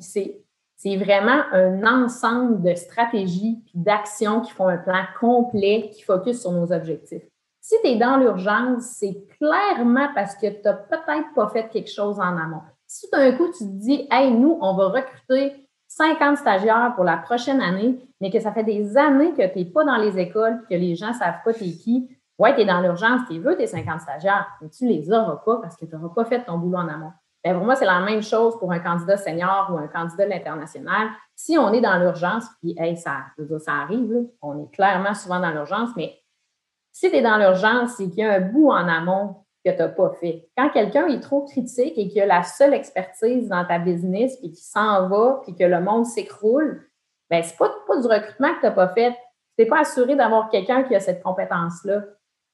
c'est 0.01 0.97
vraiment 0.97 1.44
un 1.51 1.83
ensemble 1.83 2.62
de 2.62 2.75
stratégies 2.75 3.63
et 3.73 3.77
d'actions 3.77 4.41
qui 4.41 4.51
font 4.51 4.68
un 4.68 4.77
plan 4.77 5.06
complet 5.19 5.89
qui 5.94 6.03
focus 6.03 6.41
sur 6.41 6.51
nos 6.51 6.71
objectifs. 6.71 7.23
Si 7.63 7.75
tu 7.83 7.89
es 7.89 7.95
dans 7.95 8.18
l'urgence, 8.18 8.83
c'est 9.00 9.23
clairement 9.38 10.09
parce 10.15 10.35
que 10.35 10.47
tu 10.47 10.62
n'as 10.65 10.73
peut-être 10.73 11.33
pas 11.35 11.47
fait 11.50 11.69
quelque 11.69 11.91
chose 11.91 12.19
en 12.19 12.35
amont. 12.35 12.62
Si 12.93 13.09
d'un 13.09 13.31
coup, 13.31 13.47
tu 13.47 13.59
te 13.59 13.79
dis, 13.79 14.05
hey, 14.11 14.33
nous, 14.33 14.57
on 14.59 14.75
va 14.75 14.89
recruter 14.89 15.65
50 15.88 16.38
stagiaires 16.38 16.91
pour 16.93 17.05
la 17.05 17.15
prochaine 17.15 17.61
année, 17.61 17.97
mais 18.19 18.29
que 18.29 18.41
ça 18.41 18.51
fait 18.51 18.65
des 18.65 18.97
années 18.97 19.31
que 19.31 19.47
tu 19.47 19.59
n'es 19.59 19.65
pas 19.65 19.85
dans 19.85 19.95
les 19.95 20.19
écoles, 20.19 20.61
que 20.69 20.75
les 20.75 20.97
gens 20.97 21.11
ne 21.11 21.13
savent 21.13 21.41
pas 21.45 21.53
t'es 21.53 21.71
qui, 21.71 22.09
ouais, 22.38 22.53
tu 22.53 22.59
es 22.59 22.65
dans 22.65 22.81
l'urgence, 22.81 23.21
tu 23.29 23.39
veux 23.39 23.55
tes 23.55 23.65
50 23.65 24.01
stagiaires, 24.01 24.45
mais 24.61 24.67
tu 24.67 24.83
ne 24.83 24.89
les 24.89 25.09
auras 25.09 25.38
pas 25.38 25.61
parce 25.61 25.77
que 25.77 25.85
tu 25.85 25.95
n'auras 25.95 26.13
pas 26.13 26.25
fait 26.25 26.43
ton 26.43 26.57
boulot 26.57 26.79
en 26.79 26.89
amont. 26.89 27.13
Bien, 27.45 27.53
pour 27.53 27.63
moi, 27.63 27.77
c'est 27.77 27.85
la 27.85 28.01
même 28.01 28.21
chose 28.21 28.59
pour 28.59 28.73
un 28.73 28.79
candidat 28.79 29.15
senior 29.15 29.69
ou 29.71 29.77
un 29.77 29.87
candidat 29.87 30.25
de 30.25 30.31
l'international. 30.31 31.11
Si 31.33 31.57
on 31.57 31.71
est 31.71 31.79
dans 31.79 31.97
l'urgence, 31.97 32.44
puis 32.61 32.75
hey, 32.77 32.97
ça, 32.97 33.19
ça 33.59 33.71
arrive, 33.71 34.27
on 34.41 34.65
est 34.65 34.71
clairement 34.73 35.13
souvent 35.13 35.39
dans 35.39 35.51
l'urgence, 35.51 35.91
mais 35.95 36.19
si 36.91 37.09
tu 37.09 37.15
es 37.15 37.21
dans 37.21 37.37
l'urgence, 37.37 37.92
c'est 37.92 38.09
qu'il 38.09 38.19
y 38.19 38.23
a 38.23 38.33
un 38.33 38.42
bout 38.42 38.69
en 38.69 38.85
amont 38.89 39.45
que 39.65 39.71
tu 39.71 39.77
n'as 39.77 39.89
pas 39.89 40.11
fait. 40.19 40.49
Quand 40.57 40.69
quelqu'un 40.69 41.07
est 41.07 41.19
trop 41.19 41.45
critique 41.45 41.94
et 41.97 42.07
qu'il 42.07 42.21
a 42.21 42.25
la 42.25 42.44
seule 42.44 42.73
expertise 42.73 43.47
dans 43.47 43.65
ta 43.65 43.80
business, 43.80 44.37
puis 44.37 44.51
qu'il 44.51 44.63
s'en 44.63 45.07
va, 45.07 45.41
puis 45.44 45.56
que 45.56 45.63
le 45.63 45.81
monde 45.81 46.06
s'écroule, 46.06 46.87
bien, 47.30 47.44
ce 47.44 47.51
n'est 47.51 47.57
pas, 47.57 47.73
pas, 47.87 48.01
du 48.01 48.07
recrutement 48.07 48.53
que 48.56 48.59
tu 48.59 48.65
n'as 48.65 48.71
pas 48.71 48.89
fait. 48.89 49.11
Tu 49.57 49.63
n'es 49.63 49.65
pas 49.65 49.81
assuré 49.81 50.15
d'avoir 50.15 50.49
quelqu'un 50.49 50.83
qui 50.83 50.95
a 50.95 50.99
cette 50.99 51.21
compétence-là. 51.21 52.03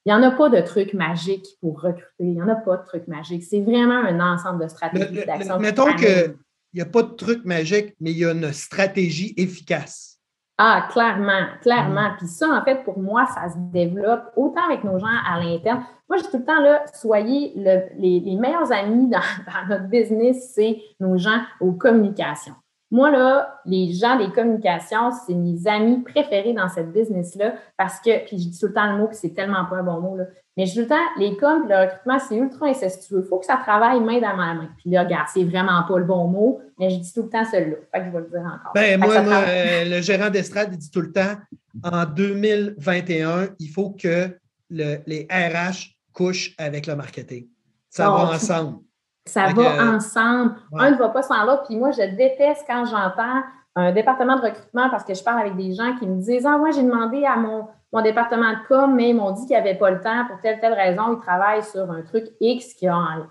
Il 0.06 0.10
n'y 0.10 0.14
en 0.14 0.24
a 0.24 0.32
pas 0.32 0.50
de 0.50 0.62
truc 0.62 0.94
magique 0.94 1.46
pour 1.60 1.82
recruter. 1.82 2.08
Il 2.20 2.34
n'y 2.34 2.42
en 2.42 2.48
a 2.48 2.56
pas 2.56 2.78
de 2.78 2.86
truc 2.86 3.08
magique. 3.08 3.44
C'est 3.44 3.62
vraiment 3.62 4.00
un 4.00 4.20
ensemble 4.20 4.64
de 4.64 4.70
stratégies 4.70 5.26
d'action. 5.26 5.60
Mettons 5.60 5.94
qu'il 5.96 6.38
n'y 6.74 6.82
a 6.82 6.86
pas 6.86 7.04
de 7.04 7.14
truc 7.14 7.44
magique, 7.44 7.94
mais 8.00 8.12
il 8.12 8.20
y 8.20 8.26
a 8.26 8.32
une 8.32 8.54
stratégie 8.54 9.34
efficace. 9.36 10.17
Ah, 10.58 10.88
clairement, 10.92 11.46
clairement. 11.62 12.10
Mm. 12.10 12.16
Puis 12.18 12.28
ça, 12.28 12.50
en 12.50 12.64
fait, 12.64 12.84
pour 12.84 12.98
moi, 12.98 13.26
ça 13.28 13.50
se 13.50 13.58
développe 13.58 14.32
autant 14.36 14.66
avec 14.66 14.84
nos 14.84 14.98
gens 14.98 15.06
à 15.06 15.40
l'interne. 15.40 15.84
Moi, 16.10 16.18
je 16.18 16.24
dis 16.24 16.32
tout 16.32 16.38
le 16.38 16.46
temps, 16.46 16.62
là, 16.62 16.84
soyez 16.94 17.54
les, 17.56 18.36
meilleurs 18.38 18.72
amis 18.72 19.08
dans, 19.08 19.20
dans 19.46 19.68
notre 19.70 19.88
business, 19.88 20.54
c'est 20.56 20.82
nos 21.00 21.18
gens 21.18 21.42
aux 21.62 21.74
communications. 21.74 22.56
Moi, 22.90 23.12
là, 23.12 23.60
les 23.66 23.92
gens 23.92 24.18
des 24.18 24.32
communications, 24.32 25.12
c'est 25.12 25.34
mes 25.34 25.68
amis 25.68 26.04
préférés 26.04 26.54
dans 26.54 26.70
cette 26.70 26.92
business-là 26.92 27.54
parce 27.78 28.00
que, 28.00 28.26
puis 28.26 28.40
je 28.40 28.50
dis 28.50 28.60
tout 28.60 28.68
le 28.68 28.74
temps 28.74 28.92
le 28.92 28.98
mot, 28.98 29.08
puis 29.08 29.18
c'est 29.18 29.34
tellement 29.34 29.66
pas 29.66 29.78
un 29.78 29.84
bon 29.84 30.00
mot, 30.00 30.16
là, 30.16 30.24
mais 30.58 30.66
je 30.66 30.72
dis 30.72 30.78
tout 30.78 30.82
le 30.82 30.88
temps, 30.88 30.96
les 31.20 31.38
coms, 31.38 31.68
le 31.68 31.76
recrutement, 31.76 32.18
c'est 32.18 32.36
ultra 32.36 32.66
incestueux. 32.66 33.22
Il 33.24 33.30
faut 33.30 33.38
que 33.38 33.46
ça 33.46 33.58
travaille 33.58 34.00
main 34.00 34.20
dans 34.20 34.36
ma 34.36 34.56
main. 34.56 34.70
Puis 34.80 34.90
là, 34.90 35.04
regarde, 35.04 35.28
c'est 35.32 35.44
vraiment 35.44 35.84
pas 35.88 36.00
le 36.00 36.04
bon 36.04 36.28
mot, 36.28 36.60
mais 36.80 36.90
je 36.90 36.96
dis 36.96 37.14
tout 37.14 37.22
le 37.22 37.30
temps 37.30 37.46
celui-là. 37.46 37.78
Fait 37.94 38.00
que 38.00 38.06
je 38.06 38.10
vais 38.10 38.20
le 38.20 38.30
dire 38.30 38.40
encore. 38.40 38.72
Ben, 38.74 39.00
moi, 39.00 39.16
euh, 39.18 39.86
le 39.86 40.02
gérant 40.02 40.32
d'estrade, 40.32 40.70
il 40.72 40.80
dit 40.80 40.90
tout 40.90 41.02
le 41.02 41.12
temps, 41.12 41.36
en 41.84 42.06
2021, 42.06 43.50
il 43.60 43.70
faut 43.70 43.92
que 43.92 44.36
les 44.72 45.28
RH 45.30 45.96
couchent 46.12 46.56
avec 46.58 46.88
le 46.88 46.96
marketing. 46.96 47.48
Ça 47.90 48.10
va 48.10 48.32
ensemble. 48.32 48.80
Ça 49.28 49.54
va 49.54 49.96
ensemble. 49.96 50.56
Un 50.74 50.92
ne 50.92 50.98
va 50.98 51.10
pas 51.10 51.22
sans 51.22 51.46
l'autre. 51.46 51.66
Puis 51.68 51.76
moi, 51.76 51.92
je 51.92 52.16
déteste 52.16 52.64
quand 52.66 52.86
j'entends 52.86 53.44
un 53.78 53.92
département 53.92 54.38
de 54.38 54.42
recrutement 54.42 54.90
parce 54.90 55.04
que 55.04 55.14
je 55.14 55.24
parle 55.24 55.40
avec 55.40 55.56
des 55.56 55.74
gens 55.74 55.96
qui 55.98 56.08
me 56.08 56.20
disent 56.20 56.46
Ah, 56.46 56.58
moi, 56.58 56.72
j'ai 56.72 56.84
demandé 56.84 57.26
à 57.26 57.36
mon, 57.36 57.68
mon 57.94 58.02
département 58.02 58.52
de 58.52 58.68
com, 58.68 58.96
mais 58.96 59.10
ils 59.10 59.16
m'ont 59.16 59.32
dit 59.32 59.46
qu'ils 59.46 59.56
n'avaient 59.56 59.76
pas 59.76 59.92
le 59.92 60.02
temps 60.02 60.26
pour 60.28 60.40
telle, 60.42 60.60
telle 60.60 60.74
raison. 60.74 61.14
Ils 61.14 61.22
travaillent 61.22 61.64
sur 61.64 61.90
un 61.92 62.02
truc 62.02 62.26
X 62.40 62.74
qui 62.74 62.88
a 62.88 62.96
en 62.96 63.28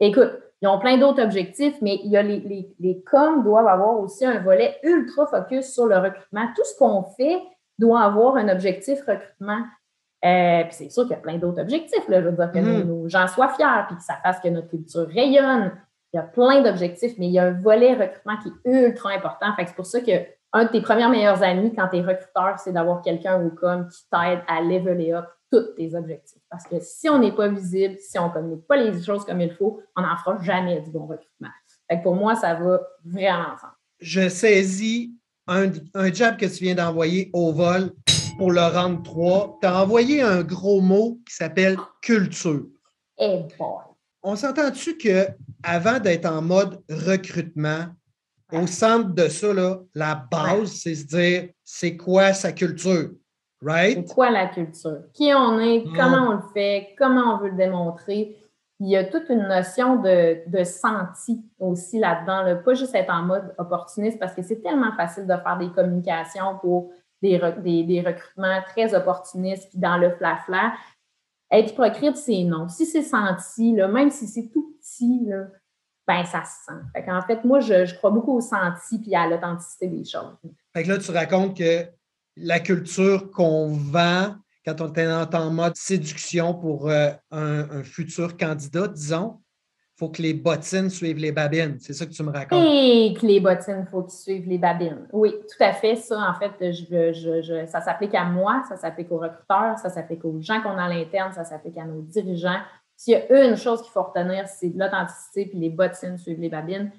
Écoute, 0.00 0.32
ils 0.62 0.68
ont 0.68 0.78
plein 0.78 0.98
d'autres 0.98 1.22
objectifs, 1.22 1.76
mais 1.82 2.00
il 2.02 2.10
y 2.10 2.16
a 2.16 2.22
les, 2.22 2.40
les, 2.40 2.74
les 2.80 3.02
coms 3.02 3.42
doivent 3.42 3.68
avoir 3.68 4.00
aussi 4.00 4.24
un 4.24 4.40
volet 4.40 4.76
ultra 4.82 5.26
focus 5.26 5.72
sur 5.72 5.86
le 5.86 5.98
recrutement. 5.98 6.48
Tout 6.56 6.64
ce 6.64 6.76
qu'on 6.76 7.04
fait 7.16 7.40
doit 7.78 8.00
avoir 8.00 8.36
un 8.36 8.48
objectif 8.48 9.00
recrutement. 9.06 9.62
Euh, 10.24 10.64
puis 10.64 10.72
c'est 10.72 10.90
sûr 10.90 11.04
qu'il 11.04 11.12
y 11.12 11.14
a 11.14 11.18
plein 11.18 11.38
d'autres 11.38 11.60
objectifs. 11.60 12.06
Là. 12.08 12.20
Je 12.20 12.28
veux 12.28 12.36
dire 12.36 12.50
que 12.52 12.58
mm-hmm. 12.58 12.84
nos, 12.84 13.08
gens 13.08 13.26
soient 13.28 13.48
fiers, 13.50 13.84
puis 13.88 13.96
que 13.96 14.02
ça 14.02 14.16
fasse 14.22 14.40
que 14.40 14.48
notre 14.48 14.68
culture 14.68 15.06
rayonne. 15.08 15.72
Il 16.12 16.16
y 16.16 16.20
a 16.20 16.24
plein 16.24 16.62
d'objectifs, 16.62 17.14
mais 17.18 17.26
il 17.26 17.32
y 17.32 17.38
a 17.38 17.44
un 17.44 17.52
volet 17.52 17.94
recrutement 17.94 18.36
qui 18.42 18.48
est 18.48 18.86
ultra 18.86 19.10
important. 19.10 19.54
Fait 19.54 19.66
c'est 19.66 19.76
pour 19.76 19.86
ça 19.86 20.00
que 20.00 20.12
un 20.52 20.64
de 20.64 20.70
tes 20.70 20.80
premières 20.80 21.10
meilleures 21.10 21.42
amis 21.42 21.72
quand 21.74 21.88
tu 21.88 21.98
es 21.98 22.00
recruteur, 22.00 22.58
c'est 22.58 22.72
d'avoir 22.72 23.02
quelqu'un 23.02 23.40
au 23.40 23.50
com 23.50 23.88
qui 23.88 24.02
t'aide 24.10 24.40
à 24.48 24.60
leveler 24.60 25.12
up 25.12 25.26
tous 25.52 25.74
tes 25.76 25.94
objectifs. 25.94 26.42
Parce 26.50 26.64
que 26.64 26.76
si 26.80 27.08
on 27.08 27.18
n'est 27.18 27.34
pas 27.34 27.48
visible, 27.48 27.96
si 27.98 28.18
on 28.18 28.28
ne 28.28 28.32
communique 28.32 28.66
pas 28.66 28.76
les 28.76 29.02
choses 29.02 29.24
comme 29.24 29.40
il 29.40 29.52
faut, 29.52 29.80
on 29.96 30.02
n'en 30.02 30.16
fera 30.16 30.40
jamais 30.42 30.80
du 30.80 30.90
bon 30.90 31.06
recrutement. 31.06 31.48
Fait 31.88 32.02
pour 32.02 32.14
moi, 32.14 32.34
ça 32.34 32.54
va 32.54 32.80
vraiment 33.04 33.54
ensemble. 33.54 33.72
Je 34.00 34.28
saisis 34.28 35.14
un, 35.46 35.70
un 35.94 36.12
job 36.12 36.36
que 36.36 36.46
tu 36.46 36.64
viens 36.64 36.74
d'envoyer 36.74 37.30
au 37.32 37.52
vol 37.52 37.92
pour 38.38 38.52
le 38.52 38.62
rendre 38.62 39.02
3. 39.02 39.58
Tu 39.60 39.66
as 39.66 39.82
envoyé 39.82 40.22
un 40.22 40.42
gros 40.42 40.80
mot 40.80 41.18
qui 41.28 41.34
s'appelle 41.34 41.76
culture. 42.00 42.66
Eh 43.18 43.42
boy. 43.58 43.89
On 44.22 44.36
s'entend-tu 44.36 44.96
qu'avant 44.96 45.98
d'être 45.98 46.26
en 46.26 46.42
mode 46.42 46.82
recrutement, 46.88 47.86
au 48.52 48.66
centre 48.66 49.14
de 49.14 49.28
ça, 49.28 49.48
la 49.94 50.14
base, 50.30 50.72
c'est 50.72 50.94
se 50.94 51.06
dire 51.06 51.48
c'est 51.64 51.96
quoi 51.96 52.32
sa 52.32 52.52
culture, 52.52 53.10
right? 53.62 54.06
C'est 54.06 54.14
quoi 54.14 54.30
la 54.30 54.46
culture? 54.48 55.02
Qui 55.14 55.32
on 55.34 55.58
est, 55.60 55.84
mm. 55.86 55.96
comment 55.96 56.30
on 56.30 56.34
le 56.34 56.42
fait, 56.52 56.94
comment 56.98 57.34
on 57.34 57.38
veut 57.38 57.50
le 57.50 57.56
démontrer? 57.56 58.36
Il 58.80 58.88
y 58.88 58.96
a 58.96 59.04
toute 59.04 59.28
une 59.28 59.46
notion 59.46 59.96
de, 59.96 60.38
de 60.46 60.64
senti 60.64 61.42
aussi 61.58 61.98
là-dedans, 61.98 62.62
pas 62.64 62.74
juste 62.74 62.94
être 62.94 63.12
en 63.12 63.22
mode 63.22 63.54
opportuniste, 63.58 64.18
parce 64.18 64.34
que 64.34 64.42
c'est 64.42 64.62
tellement 64.62 64.92
facile 64.96 65.26
de 65.26 65.36
faire 65.36 65.58
des 65.58 65.70
communications 65.70 66.58
pour 66.60 66.90
des, 67.22 67.38
des, 67.84 68.00
recrutements 68.00 68.60
très 68.68 68.94
opportunistes, 68.94 69.68
puis 69.68 69.78
dans 69.78 69.98
le 69.98 70.10
fla-fla. 70.16 70.72
Être 71.50 71.72
hypocrite, 71.72 72.16
c'est 72.16 72.44
non. 72.44 72.68
Si 72.68 72.86
c'est 72.86 73.02
senti, 73.02 73.74
là, 73.74 73.88
même 73.88 74.10
si 74.10 74.28
c'est 74.28 74.48
tout 74.48 74.76
petit, 74.78 75.26
là, 75.26 75.46
ben 76.06 76.24
ça 76.24 76.42
se 76.44 76.64
sent. 76.66 77.10
en 77.10 77.22
fait, 77.22 77.44
moi, 77.44 77.60
je, 77.60 77.94
crois 77.96 78.10
beaucoup 78.10 78.36
au 78.36 78.40
senti 78.40 78.98
puis 79.00 79.14
à 79.14 79.28
l'authenticité 79.28 79.86
des 79.88 80.04
choses. 80.04 80.36
Fait 80.72 80.82
que 80.82 80.88
là, 80.88 80.98
tu 80.98 81.10
racontes 81.10 81.56
que 81.56 81.86
la 82.36 82.60
culture 82.60 83.30
qu'on 83.30 83.68
vend 83.68 84.34
quand 84.64 84.80
on 84.80 84.92
est 84.92 85.34
en 85.34 85.50
mode 85.50 85.76
séduction 85.76 86.54
pour 86.54 86.88
euh, 86.88 87.10
un, 87.30 87.82
futur 87.82 88.36
candidat, 88.36 88.88
disons, 88.88 89.40
faut 90.00 90.08
que 90.08 90.22
les 90.22 90.32
bottines 90.32 90.88
suivent 90.88 91.18
les 91.18 91.30
babines. 91.30 91.76
C'est 91.78 91.92
ça 91.92 92.06
que 92.06 92.12
tu 92.12 92.22
me 92.22 92.32
racontes. 92.32 92.64
Et 92.64 93.14
que 93.20 93.26
les 93.26 93.38
bottines, 93.38 93.84
il 93.86 93.90
faut 93.90 94.02
qu'ils 94.02 94.18
suivent 94.18 94.48
les 94.48 94.56
babines. 94.56 95.06
Oui, 95.12 95.30
tout 95.30 95.62
à 95.62 95.74
fait. 95.74 95.94
Ça, 95.94 96.18
en 96.18 96.34
fait, 96.38 96.72
je, 96.72 97.66
ça 97.66 97.82
s'applique 97.82 98.14
à 98.14 98.24
moi, 98.24 98.62
ça 98.66 98.78
s'applique 98.78 99.12
aux 99.12 99.18
recruteurs, 99.18 99.78
ça 99.78 99.90
s'applique 99.90 100.24
aux 100.24 100.40
gens 100.40 100.62
qu'on 100.62 100.78
a 100.78 100.84
à 100.84 100.88
l'interne, 100.88 101.34
ça 101.34 101.44
s'applique 101.44 101.76
à 101.76 101.84
nos 101.84 102.00
dirigeants. 102.00 102.60
S'il 102.96 103.12
y 103.12 103.16
a 103.16 103.46
une 103.46 103.56
chose 103.56 103.82
qu'il 103.82 103.90
faut 103.92 104.02
retenir, 104.02 104.48
c'est 104.48 104.72
l'authenticité 104.74 105.46
puis 105.46 105.58
les 105.58 105.68
bottines 105.68 106.16
suivent 106.16 106.40
les 106.40 106.48
babines. 106.48 106.90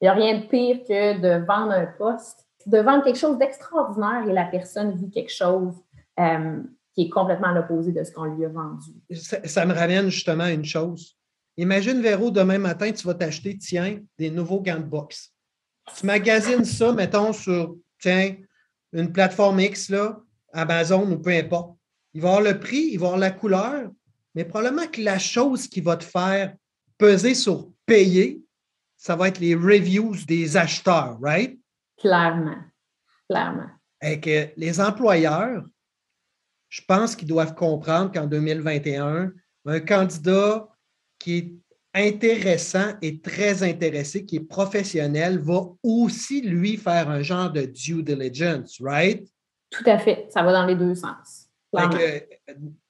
Il 0.00 0.04
n'y 0.04 0.08
a 0.08 0.14
rien 0.14 0.38
de 0.38 0.46
pire 0.46 0.78
que 0.88 1.20
de 1.20 1.44
vendre 1.44 1.72
un 1.72 1.86
poste, 1.98 2.46
de 2.64 2.78
vendre 2.78 3.04
quelque 3.04 3.18
chose 3.18 3.36
d'extraordinaire 3.36 4.26
et 4.26 4.32
la 4.32 4.46
personne 4.46 4.96
vit 4.96 5.10
quelque 5.10 5.32
chose 5.32 5.74
euh, 6.18 6.62
qui 6.94 7.02
est 7.02 7.08
complètement 7.10 7.48
à 7.48 7.52
l'opposé 7.52 7.92
de 7.92 8.02
ce 8.02 8.12
qu'on 8.12 8.24
lui 8.24 8.46
a 8.46 8.48
vendu. 8.48 8.92
Ça, 9.12 9.66
me 9.66 9.74
ramène 9.74 10.08
justement 10.08 10.44
à 10.44 10.52
une 10.52 10.64
chose. 10.64 11.15
Imagine, 11.56 12.02
Véro, 12.02 12.30
demain 12.30 12.58
matin, 12.58 12.92
tu 12.92 13.06
vas 13.06 13.14
t'acheter, 13.14 13.56
tiens, 13.56 14.00
des 14.18 14.30
nouveaux 14.30 14.60
gants 14.60 14.78
de 14.78 14.84
boxe. 14.84 15.32
Tu 15.96 16.04
magasines 16.04 16.64
ça, 16.64 16.92
mettons, 16.92 17.32
sur, 17.32 17.76
tiens, 17.98 18.36
une 18.92 19.12
plateforme 19.12 19.60
X, 19.60 19.88
là, 19.88 20.20
Amazon 20.52 21.10
ou 21.10 21.18
peu 21.18 21.30
importe. 21.30 21.76
Il 22.12 22.22
va 22.22 22.28
avoir 22.28 22.52
le 22.52 22.58
prix, 22.58 22.90
il 22.92 22.98
va 22.98 23.06
avoir 23.06 23.20
la 23.20 23.30
couleur, 23.30 23.90
mais 24.34 24.44
probablement 24.44 24.86
que 24.86 25.00
la 25.00 25.18
chose 25.18 25.66
qui 25.68 25.80
va 25.80 25.96
te 25.96 26.04
faire 26.04 26.54
peser 26.98 27.34
sur 27.34 27.70
payer, 27.86 28.42
ça 28.96 29.16
va 29.16 29.28
être 29.28 29.38
les 29.38 29.54
reviews 29.54 30.16
des 30.26 30.56
acheteurs, 30.56 31.18
right? 31.20 31.58
Clairement. 31.98 32.58
Clairement. 33.28 33.68
Et 34.02 34.20
que 34.20 34.48
les 34.56 34.80
employeurs, 34.80 35.64
je 36.68 36.82
pense 36.86 37.16
qu'ils 37.16 37.28
doivent 37.28 37.54
comprendre 37.54 38.12
qu'en 38.12 38.26
2021, 38.26 39.32
un 39.66 39.80
candidat 39.80 40.68
qui 41.18 41.38
est 41.38 41.52
intéressant 41.94 42.94
et 43.00 43.20
très 43.20 43.62
intéressé, 43.62 44.24
qui 44.26 44.36
est 44.36 44.48
professionnel, 44.48 45.38
va 45.38 45.62
aussi, 45.82 46.42
lui, 46.42 46.76
faire 46.76 47.08
un 47.08 47.22
genre 47.22 47.50
de 47.50 47.62
due 47.62 48.02
diligence, 48.02 48.78
right? 48.80 49.26
Tout 49.70 49.84
à 49.86 49.98
fait. 49.98 50.26
Ça 50.30 50.42
va 50.42 50.52
dans 50.52 50.66
les 50.66 50.76
deux 50.76 50.94
sens 50.94 51.46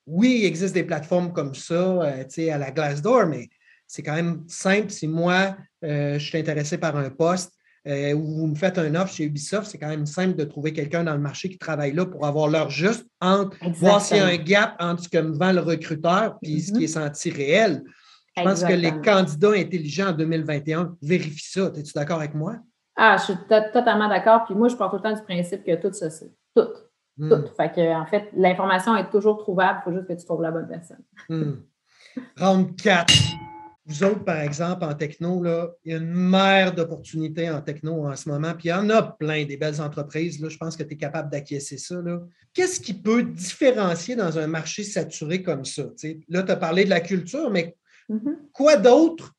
oui, 0.07 0.39
il 0.41 0.45
existe 0.47 0.75
des 0.75 0.85
plateformes 0.85 1.33
comme 1.33 1.55
ça, 1.55 1.75
euh, 1.75 2.25
tu 2.25 2.35
sais, 2.35 2.51
à 2.51 2.59
la 2.59 2.71
Glassdoor, 2.71 3.27
mais 3.27 3.49
c'est 3.87 4.03
quand 4.03 4.15
même 4.15 4.45
simple. 4.47 4.91
Si 4.91 5.09
moi, 5.09 5.57
euh, 5.85 6.19
je 6.19 6.25
suis 6.25 6.39
intéressé 6.39 6.79
par 6.79 6.97
un 6.97 7.11
poste 7.11 7.53
euh, 7.89 8.13
ou 8.15 8.25
vous 8.25 8.47
me 8.47 8.55
faites 8.55 8.79
un 8.79 8.95
offre 8.95 9.15
chez 9.15 9.25
Ubisoft, 9.25 9.71
c'est 9.71 9.79
quand 9.79 9.89
même 9.89 10.07
simple 10.07 10.37
de 10.37 10.45
trouver 10.45 10.73
quelqu'un 10.73 11.05
dans 11.05 11.15
le 11.15 11.21
marché 11.21 11.49
qui 11.49 11.59
travaille 11.59 11.93
là 11.93 12.07
pour 12.07 12.25
avoir 12.25 12.49
l'heure 12.49 12.71
juste 12.71 13.07
entre 13.21 13.57
voir 13.79 14.01
s'il 14.01 14.19
y 14.19 14.21
a 14.21 14.27
un 14.27 14.37
gap 14.37 14.77
entre 14.79 15.05
ce 15.05 15.09
que 15.09 15.19
me 15.19 15.37
vend 15.37 15.53
le 15.53 15.61
recruteur 15.61 16.37
et 16.43 16.61
ce 16.61 16.73
qui 16.73 16.85
est 16.85 16.87
mm-hmm. 16.87 17.09
senti 17.09 17.31
réel. 17.31 17.83
Je 18.37 18.43
pense 18.43 18.65
que 18.65 18.73
les 18.73 18.93
candidats 19.01 19.53
intelligents 19.53 20.09
en 20.09 20.13
2021 20.13 20.97
vérifient 21.01 21.51
ça. 21.51 21.73
Es-tu 21.75 21.93
d'accord 21.95 22.19
avec 22.19 22.35
moi? 22.35 22.57
Ah, 22.95 23.17
je 23.19 23.25
suis 23.25 23.35
totalement 23.73 24.09
d'accord. 24.09 24.45
Puis 24.45 24.55
moi, 24.55 24.69
je 24.69 24.77
pars 24.77 24.91
tout 24.91 24.97
le 24.97 25.03
temps 25.03 25.15
du 25.15 25.23
principe 25.23 25.65
que 25.65 25.75
tout 25.77 25.93
ça, 25.93 26.11
c'est 26.11 26.33
tout. 26.55 26.69
Hmm. 27.19 27.45
Fait 27.57 27.73
que, 27.73 27.95
en 27.95 28.05
fait, 28.07 28.29
l'information 28.37 28.95
est 28.97 29.09
toujours 29.11 29.39
trouvable, 29.39 29.81
il 29.81 29.85
faut 29.85 29.97
juste 29.97 30.09
que 30.09 30.13
tu 30.13 30.25
trouves 30.27 30.43
la 30.43 30.51
bonne 30.51 30.69
personne. 30.69 31.03
Hmm. 31.29 31.63
Round 32.39 32.77
4. 32.77 33.15
Vous 33.89 34.03
autres, 34.03 34.25
par 34.25 34.41
exemple, 34.41 34.85
en 34.85 34.95
techno, 34.95 35.43
là, 35.43 35.71
il 35.85 35.93
y 35.93 35.95
a 35.95 35.99
une 35.99 36.13
mer 36.13 36.75
d'opportunités 36.75 37.49
en 37.49 37.63
techno 37.63 38.07
en 38.07 38.17
ce 38.17 38.29
moment, 38.29 38.53
puis 38.53 38.69
il 38.69 38.71
y 38.71 38.73
en 38.73 38.91
a 38.91 39.03
plein 39.03 39.45
des 39.45 39.57
belles 39.57 39.81
entreprises. 39.81 40.41
Là, 40.41 40.49
je 40.49 40.57
pense 40.57 40.77
que 40.77 40.83
tu 40.83 40.95
es 40.95 40.97
capable 40.97 41.31
d'acquiescer 41.31 41.79
ça. 41.79 41.95
Qu'est-ce 42.53 42.81
qui 42.81 42.95
peut 42.95 43.23
différencier 43.23 44.17
dans 44.17 44.39
un 44.39 44.49
marché 44.49 44.83
saturé 44.83 45.43
comme 45.43 45.65
ça? 45.65 45.85
là, 46.29 46.43
tu 46.43 46.53
as 46.53 46.57
parlé 46.57 46.85
de 46.85 46.91
la 46.91 47.01
culture, 47.01 47.49
mais 47.51 47.77
mm-hmm. 48.11 48.37
quoi 48.53 48.77
d'autre 48.77 49.33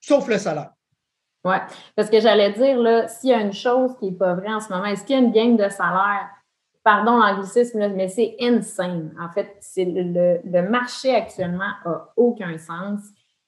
sauf 0.00 0.26
le 0.28 0.38
salaire? 0.38 0.72
Oui, 1.44 1.56
parce 1.96 2.08
que 2.08 2.20
j'allais 2.20 2.52
dire, 2.52 2.78
là, 2.78 3.08
s'il 3.08 3.30
y 3.30 3.32
a 3.32 3.40
une 3.40 3.52
chose 3.52 3.96
qui 3.98 4.10
n'est 4.10 4.16
pas 4.16 4.34
vraie 4.34 4.54
en 4.54 4.60
ce 4.60 4.72
moment, 4.72 4.84
est-ce 4.84 5.04
qu'il 5.04 5.16
y 5.16 5.18
a 5.18 5.22
une 5.22 5.32
game 5.32 5.56
de 5.56 5.68
salaire? 5.68 6.30
pardon 6.84 7.18
l'anglicisme, 7.18 7.88
mais 7.94 8.08
c'est 8.08 8.36
insane. 8.40 9.14
En 9.20 9.28
fait, 9.30 9.56
c'est 9.60 9.84
le, 9.84 10.68
marché 10.68 11.14
actuellement 11.14 11.70
n'a 11.84 12.08
aucun 12.16 12.58
sens. 12.58 13.00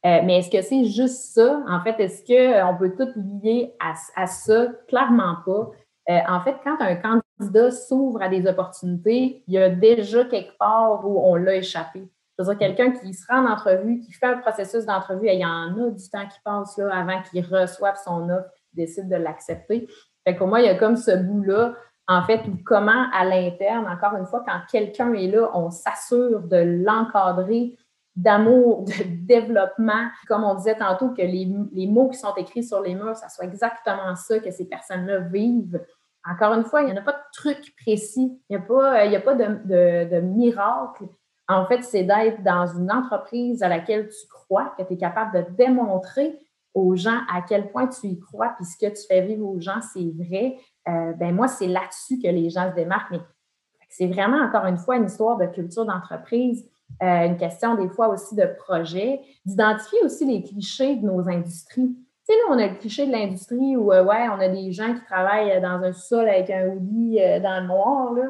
Euh, 0.07 0.21
mais 0.25 0.39
est-ce 0.39 0.51
que 0.51 0.61
c'est 0.61 0.85
juste 0.85 1.35
ça? 1.35 1.63
En 1.69 1.81
fait, 1.81 1.99
est-ce 1.99 2.23
qu'on 2.23 2.77
peut 2.77 2.95
tout 2.97 3.11
lier 3.43 3.75
à, 3.81 4.27
ça? 4.27 4.67
Clairement 4.89 5.37
pas. 5.45 5.71
Euh, 6.11 6.21
en 6.29 6.41
fait, 6.41 6.57
quand 6.63 6.77
un 6.81 6.97
candidat 6.97 7.71
s'ouvre 7.71 8.21
à 8.21 8.29
des 8.29 8.47
opportunités, 8.47 9.43
il 9.47 9.55
y 9.55 9.59
a 9.59 9.71
déjà 9.71 10.25
quelque 10.27 10.57
part 10.59 11.07
où 11.09 11.19
on 11.21 11.37
l'a 11.37 11.57
échappé. 11.57 12.07
C'est-à-dire 12.37 12.59
quelqu'un 12.59 12.91
qui 12.93 13.15
se 13.15 13.25
rend 13.29 13.47
en 13.47 13.53
entrevue, 13.53 14.01
qui 14.01 14.13
fait 14.13 14.27
un 14.27 14.39
processus 14.39 14.87
d'entrevue, 14.87 15.29
il 15.29 15.39
y 15.39 15.47
en 15.47 15.79
a 15.79 15.91
du 15.91 16.11
temps 16.11 16.27
qui 16.27 16.39
passe 16.45 16.77
là 16.79 16.95
avant 16.95 17.23
qu'il 17.23 17.45
reçoive 17.45 17.97
son 18.05 18.29
offre 18.29 18.51
et 18.73 18.77
décide 18.83 19.09
de 19.09 19.17
l'accepter. 19.17 19.89
Fait 20.27 20.35
pour 20.35 20.49
moi, 20.49 20.61
il 20.61 20.67
y 20.67 20.69
a 20.69 20.75
comme 20.75 20.97
ce 20.97 21.17
bout-là 21.17 21.75
en 22.07 22.23
fait, 22.23 22.47
ou 22.49 22.59
comment 22.65 23.07
à 23.13 23.25
l'interne, 23.25 23.87
encore 23.87 24.17
une 24.19 24.27
fois, 24.27 24.45
quand 24.47 24.61
quelqu'un 24.71 25.13
est 25.15 25.29
là, 25.29 25.51
on 25.55 25.71
s'assure 25.71 26.43
de 26.43 26.83
l'encadrer 26.85 27.77
d'amour, 28.15 28.85
de 28.87 29.27
développement. 29.27 30.09
Comme 30.29 30.45
on 30.45 30.55
disait 30.55 30.77
tantôt, 30.77 31.11
que 31.11 31.23
les, 31.23 31.87
mots 31.87 32.11
qui 32.11 32.19
sont 32.19 32.35
écrits 32.35 32.65
sur 32.65 32.81
les 32.81 32.95
murs, 32.95 33.17
ça 33.17 33.29
soit 33.29 33.47
exactement 33.47 34.15
ça 34.17 34.39
que 34.39 34.51
ces 34.51 34.69
personnes-là 34.69 35.21
vivent. 35.21 35.81
Encore 36.29 36.55
une 36.55 36.65
fois, 36.65 36.83
il 36.83 36.87
n'y 36.87 36.93
en 36.93 36.97
a 36.97 37.03
pas 37.03 37.13
de 37.13 37.19
truc 37.33 37.75
précis, 37.83 38.41
il 38.49 38.57
n'y 38.57 38.63
a 38.63 38.67
pas, 38.67 39.05
il 39.05 39.13
y 39.13 39.17
a 39.17 39.21
pas 39.21 39.35
de, 39.35 40.11
de 40.11 40.21
miracle. 40.21 41.05
En 41.49 41.67
fait, 41.67 41.83
c'est 41.83 42.05
d'être 42.05 42.43
dans 42.43 42.67
une 42.67 42.91
entreprise 42.91 43.63
à 43.63 43.69
laquelle 43.69 44.09
tu 44.09 44.27
crois, 44.29 44.75
que 44.79 44.83
tu 44.83 44.95
es 44.95 44.97
capable 44.97 45.33
de 45.35 45.55
démontrer 45.57 46.39
aux 46.75 46.97
gens 46.97 47.21
à 47.33 47.41
quel 47.43 47.71
point 47.71 47.87
tu 47.87 48.09
y 48.09 48.19
crois, 48.19 48.55
puis 48.57 48.65
ce 48.65 48.77
que 48.77 48.91
tu 48.91 49.07
fais 49.07 49.21
vivre 49.23 49.47
aux 49.47 49.61
gens, 49.61 49.81
c'est 49.93 50.13
vrai, 50.13 50.57
euh, 50.89 51.13
ben 51.13 51.35
moi, 51.35 51.47
c'est 51.47 51.69
là-dessus 51.69 52.19
que 52.21 52.29
les 52.29 52.51
gens 52.51 52.71
se 52.71 52.75
démarquent. 52.75 53.13
Mais 53.13 53.21
c'est 53.89 54.09
vraiment, 54.09 54.39
encore 54.39 54.67
une 54.67 54.79
fois, 54.79 54.97
une 54.97 55.07
histoire 55.07 55.37
de 55.37 55.47
culture 55.47 55.87
d'entreprise, 55.87 56.69
euh, 57.03 57.27
une 57.27 57.37
question 57.37 57.77
des 57.77 57.89
fois 57.89 58.09
aussi 58.09 58.35
de 58.35 58.47
projet, 58.59 59.21
d'identifier 59.45 59.99
aussi 60.05 60.25
les 60.25 60.43
clichés 60.43 60.97
de 60.97 61.07
nos 61.07 61.29
industries. 61.29 61.95
Tu 62.27 62.35
sais, 62.35 62.41
nous, 62.41 62.55
on 62.55 62.59
a 62.59 62.67
le 62.67 62.75
cliché 62.75 63.07
de 63.07 63.13
l'industrie 63.13 63.77
où, 63.77 63.93
euh, 63.93 64.05
ouais, 64.05 64.29
on 64.31 64.41
a 64.41 64.49
des 64.49 64.73
gens 64.73 64.95
qui 64.95 65.05
travaillent 65.05 65.61
dans 65.61 65.83
un 65.83 65.93
sol 65.93 66.29
avec 66.29 66.51
un 66.51 66.69
hoodie 66.69 67.19
dans 67.43 67.61
le 67.61 67.67
noir. 67.69 68.13
Là. 68.15 68.25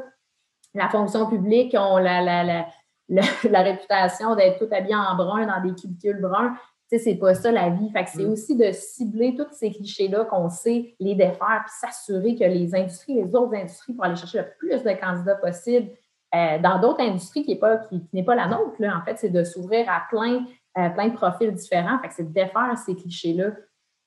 La 0.74 0.88
fonction 0.88 1.28
publique 1.28 1.72
la, 1.72 2.20
la, 2.20 2.42
la, 2.42 2.66
la 3.08 3.62
réputation 3.62 4.34
d'être 4.34 4.58
tout 4.58 4.74
habillés 4.74 4.94
en 4.94 5.14
brun 5.16 5.46
dans 5.46 5.62
des 5.62 5.74
cubicules 5.74 6.20
bruns 6.20 6.54
Tu 6.90 6.98
sais, 6.98 7.04
c'est 7.04 7.16
pas 7.16 7.34
ça 7.34 7.52
la 7.52 7.70
vie. 7.70 7.90
Fait 7.90 8.04
que 8.04 8.10
c'est 8.10 8.24
mm. 8.24 8.30
aussi 8.30 8.56
de 8.56 8.72
cibler 8.72 9.34
tous 9.34 9.52
ces 9.52 9.70
clichés-là 9.70 10.24
qu'on 10.24 10.48
sait, 10.48 10.94
les 10.98 11.14
défaire, 11.14 11.64
puis 11.66 11.74
s'assurer 11.80 12.34
que 12.34 12.44
les 12.44 12.74
industries, 12.74 13.14
les 13.14 13.34
autres 13.34 13.54
industries, 13.54 13.92
pour 13.92 14.04
aller 14.04 14.16
chercher 14.16 14.38
le 14.38 14.46
plus 14.58 14.82
de 14.82 14.92
candidats 14.92 15.36
possible 15.36 15.90
euh, 16.34 16.58
dans 16.58 16.80
d'autres 16.80 17.00
industries 17.00 17.44
qui 17.44 17.52
n'est 17.52 17.58
pas, 17.58 17.78
qui, 17.78 18.22
pas 18.22 18.34
la 18.34 18.48
nôtre, 18.48 18.74
là, 18.80 18.98
en 19.00 19.04
fait, 19.04 19.18
c'est 19.18 19.30
de 19.30 19.44
s'ouvrir 19.44 19.88
à 19.88 20.02
plein, 20.10 20.44
euh, 20.78 20.88
plein 20.90 21.08
de 21.08 21.14
profils 21.14 21.52
différents. 21.52 21.98
Fait 22.00 22.08
que 22.08 22.14
c'est 22.14 22.28
de 22.28 22.32
défaire 22.32 22.76
ces 22.84 22.96
clichés-là. 22.96 23.52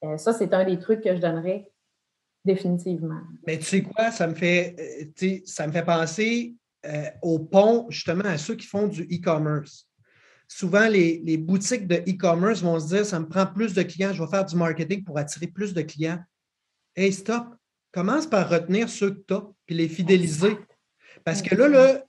Euh, 0.04 0.18
ça, 0.18 0.34
c'est 0.34 0.54
un 0.54 0.66
des 0.66 0.78
trucs 0.78 1.02
que 1.02 1.16
je 1.16 1.22
donnerais 1.22 1.72
définitivement. 2.44 3.20
Mais 3.46 3.58
tu 3.58 3.66
sais 3.66 3.82
quoi, 3.82 4.12
ça 4.12 4.28
me 4.28 4.34
fait, 4.34 4.76
ça 5.46 5.68
me 5.68 5.72
fait 5.72 5.84
penser 5.84 6.56
au 7.22 7.40
pont, 7.40 7.88
justement, 7.90 8.26
à 8.26 8.38
ceux 8.38 8.56
qui 8.56 8.68
font 8.68 8.88
du 8.88 9.04
e-commerce. 9.04 9.88
Souvent, 10.48 10.88
les, 10.88 11.22
les 11.26 11.38
boutiques 11.38 11.88
de 11.88 11.96
e-commerce 11.96 12.62
vont 12.62 12.80
se 12.80 12.88
dire 12.88 13.06
ça 13.06 13.20
me 13.20 13.28
prend 13.28 13.46
plus 13.46 13.74
de 13.74 13.84
clients, 13.84 14.14
je 14.14 14.24
vais 14.24 14.30
faire 14.30 14.46
du 14.46 14.56
marketing 14.56 15.04
pour 15.04 15.18
attirer 15.18 15.48
plus 15.48 15.74
de 15.74 15.82
clients. 15.82 16.20
Hey, 16.96 17.12
stop! 17.12 17.48
Commence 17.92 18.28
par 18.28 18.50
retenir 18.50 18.90
ceux 18.90 19.12
que 19.12 19.24
tu 19.28 19.34
as 19.34 19.44
puis 19.66 19.76
les 19.76 19.90
fidéliser. 19.90 20.58
Parce 21.24 21.42
que 21.42 21.56
là, 21.56 21.68
là, 21.68 22.04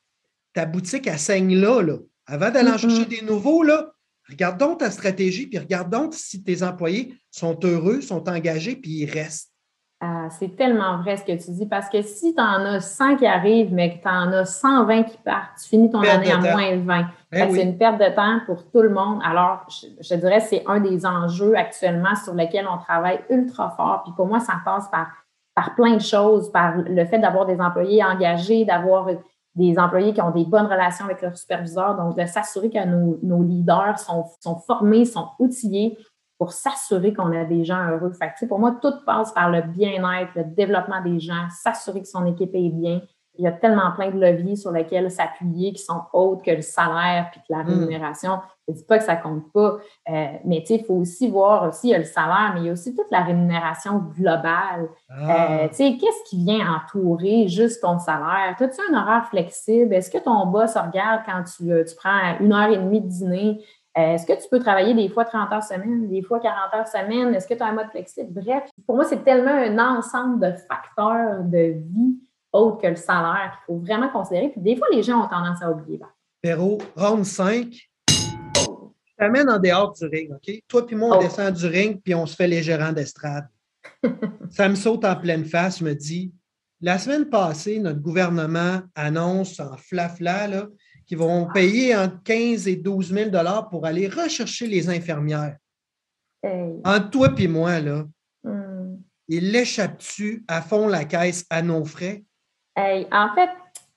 ta 0.52 0.66
boutique, 0.66 1.06
elle 1.06 1.18
saigne 1.18 1.56
là, 1.56 1.82
là. 1.82 1.98
Avant 2.26 2.50
d'aller 2.50 2.70
en 2.70 2.78
chercher 2.78 3.06
des 3.06 3.22
nouveaux, 3.22 3.62
là, 3.62 3.92
regarde 4.28 4.58
donc 4.58 4.80
ta 4.80 4.90
stratégie, 4.90 5.46
puis 5.46 5.58
regarde 5.58 5.90
donc 5.90 6.14
si 6.14 6.42
tes 6.42 6.62
employés 6.62 7.14
sont 7.30 7.58
heureux, 7.64 8.00
sont 8.00 8.28
engagés, 8.28 8.76
puis 8.76 8.90
ils 8.90 9.10
restent. 9.10 9.52
Ah, 10.00 10.28
c'est 10.30 10.54
tellement 10.54 10.98
vrai 10.98 11.16
ce 11.16 11.24
que 11.24 11.32
tu 11.32 11.50
dis, 11.50 11.66
parce 11.66 11.88
que 11.88 12.02
si 12.02 12.32
tu 12.32 12.40
en 12.40 12.64
as 12.64 12.80
100 12.80 13.16
qui 13.16 13.26
arrivent, 13.26 13.74
mais 13.74 13.96
que 13.96 14.02
tu 14.02 14.08
en 14.08 14.32
as 14.32 14.44
120 14.44 15.02
qui 15.02 15.18
partent, 15.18 15.58
tu 15.60 15.70
finis 15.70 15.90
ton 15.90 16.00
année 16.02 16.30
à 16.30 16.38
moins 16.38 16.76
20. 16.76 17.06
Ben 17.32 17.52
c'est 17.52 17.62
une 17.64 17.76
perte 17.76 17.98
de 17.98 18.14
temps 18.14 18.38
pour 18.46 18.70
tout 18.70 18.80
le 18.80 18.90
monde. 18.90 19.20
Alors, 19.24 19.66
je, 19.68 19.86
je 20.00 20.14
dirais 20.14 20.38
c'est 20.38 20.62
un 20.66 20.78
des 20.78 21.04
enjeux 21.04 21.56
actuellement 21.56 22.14
sur 22.14 22.32
lesquels 22.34 22.68
on 22.72 22.78
travaille 22.78 23.20
ultra 23.28 23.70
fort. 23.70 24.02
Puis 24.04 24.12
pour 24.14 24.26
moi, 24.26 24.38
ça 24.38 24.60
passe 24.64 24.88
par, 24.88 25.08
par 25.56 25.74
plein 25.74 25.94
de 25.94 26.00
choses, 26.00 26.52
par 26.52 26.76
le 26.76 27.04
fait 27.04 27.18
d'avoir 27.18 27.46
des 27.46 27.60
employés 27.60 28.04
engagés, 28.04 28.64
d'avoir 28.64 29.08
des 29.56 29.78
employés 29.78 30.12
qui 30.12 30.22
ont 30.22 30.30
des 30.30 30.44
bonnes 30.44 30.66
relations 30.66 31.04
avec 31.06 31.20
leurs 31.20 31.36
superviseurs, 31.36 31.96
donc 31.96 32.16
de 32.16 32.24
s'assurer 32.24 32.70
que 32.70 32.84
nos, 32.86 33.42
leaders 33.42 33.98
sont, 33.98 34.24
sont, 34.40 34.56
formés, 34.60 35.04
sont 35.04 35.26
outillés 35.40 35.98
pour 36.38 36.52
s'assurer 36.52 37.12
qu'on 37.12 37.32
a 37.32 37.44
des 37.44 37.64
gens 37.64 37.90
heureux. 37.90 38.12
Fait 38.12 38.46
pour 38.46 38.58
moi, 38.58 38.76
tout 38.80 38.94
passe 39.04 39.32
par 39.32 39.50
le 39.50 39.62
bien-être, 39.62 40.30
le 40.36 40.44
développement 40.44 41.02
des 41.02 41.18
gens, 41.18 41.48
s'assurer 41.50 42.00
que 42.00 42.08
son 42.08 42.24
équipe 42.26 42.54
est 42.54 42.70
bien, 42.70 43.00
il 43.38 43.44
y 43.44 43.46
a 43.46 43.52
tellement 43.52 43.92
plein 43.92 44.10
de 44.10 44.18
leviers 44.18 44.56
sur 44.56 44.72
lesquels 44.72 45.10
s'appuyer 45.10 45.72
qui 45.72 45.82
sont 45.82 46.02
autres 46.12 46.42
que 46.42 46.50
le 46.50 46.60
salaire 46.60 47.28
puis 47.30 47.40
que 47.40 47.52
la 47.52 47.62
mm. 47.62 47.68
rémunération. 47.68 48.40
Je 48.66 48.72
ne 48.72 48.76
dis 48.78 48.84
pas 48.84 48.98
que 48.98 49.04
ça 49.04 49.16
ne 49.16 49.22
compte 49.22 49.52
pas, 49.52 49.78
euh, 50.10 50.26
mais 50.44 50.62
il 50.68 50.84
faut 50.84 50.96
aussi 50.96 51.30
voir 51.30 51.68
aussi, 51.68 51.88
il 51.88 51.90
y 51.92 51.94
a 51.94 51.98
le 51.98 52.04
salaire, 52.04 52.50
mais 52.52 52.60
il 52.60 52.66
y 52.66 52.68
a 52.68 52.72
aussi 52.72 52.94
toute 52.94 53.10
la 53.10 53.22
rémunération 53.22 53.98
globale. 54.14 54.90
Ah. 55.08 55.62
Euh, 55.62 55.68
qu'est-ce 55.68 56.28
qui 56.28 56.44
vient 56.44 56.66
entourer 56.74 57.48
juste 57.48 57.80
ton 57.80 57.98
salaire? 57.98 58.56
As-tu 58.58 58.80
un 58.92 59.00
horaire 59.00 59.26
flexible? 59.30 59.94
Est-ce 59.94 60.10
que 60.10 60.18
ton 60.18 60.46
boss 60.46 60.76
regarde 60.76 61.22
quand 61.24 61.44
tu, 61.44 61.72
euh, 61.72 61.84
tu 61.84 61.94
prends 61.94 62.36
une 62.40 62.52
heure 62.52 62.68
et 62.68 62.76
demie 62.76 63.00
de 63.00 63.08
dîner? 63.08 63.64
Est-ce 63.94 64.26
que 64.26 64.32
tu 64.34 64.48
peux 64.50 64.60
travailler 64.60 64.94
des 64.94 65.08
fois 65.08 65.24
30 65.24 65.52
heures 65.52 65.62
semaine, 65.62 66.08
des 66.08 66.22
fois 66.22 66.38
40 66.38 66.74
heures 66.74 66.86
semaine? 66.86 67.34
Est-ce 67.34 67.48
que 67.48 67.54
tu 67.54 67.62
as 67.62 67.66
un 67.66 67.72
mode 67.72 67.90
flexible? 67.90 68.30
Bref, 68.30 68.64
pour 68.86 68.96
moi, 68.96 69.04
c'est 69.04 69.24
tellement 69.24 69.50
un 69.50 69.78
ensemble 69.78 70.40
de 70.40 70.56
facteurs 70.68 71.42
de 71.42 71.74
vie 71.74 72.18
autre 72.52 72.80
que 72.80 72.86
le 72.86 72.96
salaire 72.96 73.52
qu'il 73.52 73.74
faut 73.74 73.80
vraiment 73.80 74.08
considérer. 74.08 74.50
Puis 74.50 74.60
des 74.60 74.76
fois, 74.76 74.86
les 74.92 75.02
gens 75.02 75.24
ont 75.24 75.28
tendance 75.28 75.62
à 75.62 75.70
oublier. 75.70 76.00
Péro, 76.40 76.78
round 76.96 77.24
5, 77.24 77.66
je 78.08 79.24
t'amène 79.24 79.50
en 79.50 79.58
dehors 79.58 79.92
du 79.92 80.06
ring, 80.06 80.30
OK? 80.32 80.62
Toi 80.68 80.86
puis 80.86 80.96
moi, 80.96 81.16
on 81.16 81.18
oh. 81.18 81.22
descend 81.22 81.52
du 81.52 81.66
ring, 81.66 82.00
puis 82.02 82.14
on 82.14 82.26
se 82.26 82.36
fait 82.36 82.46
les 82.46 82.62
gérants 82.62 82.92
d'estrade. 82.92 83.48
ça 84.50 84.68
me 84.68 84.74
saute 84.76 85.04
en 85.04 85.16
pleine 85.16 85.44
face, 85.44 85.80
je 85.80 85.84
me 85.84 85.94
dis, 85.94 86.32
la 86.80 86.98
semaine 86.98 87.28
passée, 87.28 87.80
notre 87.80 87.98
gouvernement 88.00 88.80
annonce 88.94 89.58
en 89.58 89.76
flafla 89.76 90.46
qu'ils 91.08 91.18
vont 91.18 91.46
payer 91.46 91.96
entre 91.96 92.22
15 92.22 92.68
et 92.68 92.76
12 92.76 93.12
000 93.12 93.30
pour 93.70 93.86
aller 93.86 94.08
rechercher 94.08 94.66
les 94.66 94.88
infirmières. 94.90 95.56
Entre 96.44 97.10
toi 97.10 97.28
et 97.36 97.48
moi, 97.48 97.80
là, 97.80 98.04
hmm. 98.44 98.98
il 99.26 99.50
l'échappe-tu 99.50 100.44
à 100.46 100.62
fond 100.62 100.86
la 100.86 101.04
caisse 101.04 101.44
à 101.50 101.62
nos 101.62 101.84
frais? 101.84 102.24
en 102.76 103.34
fait, 103.34 103.50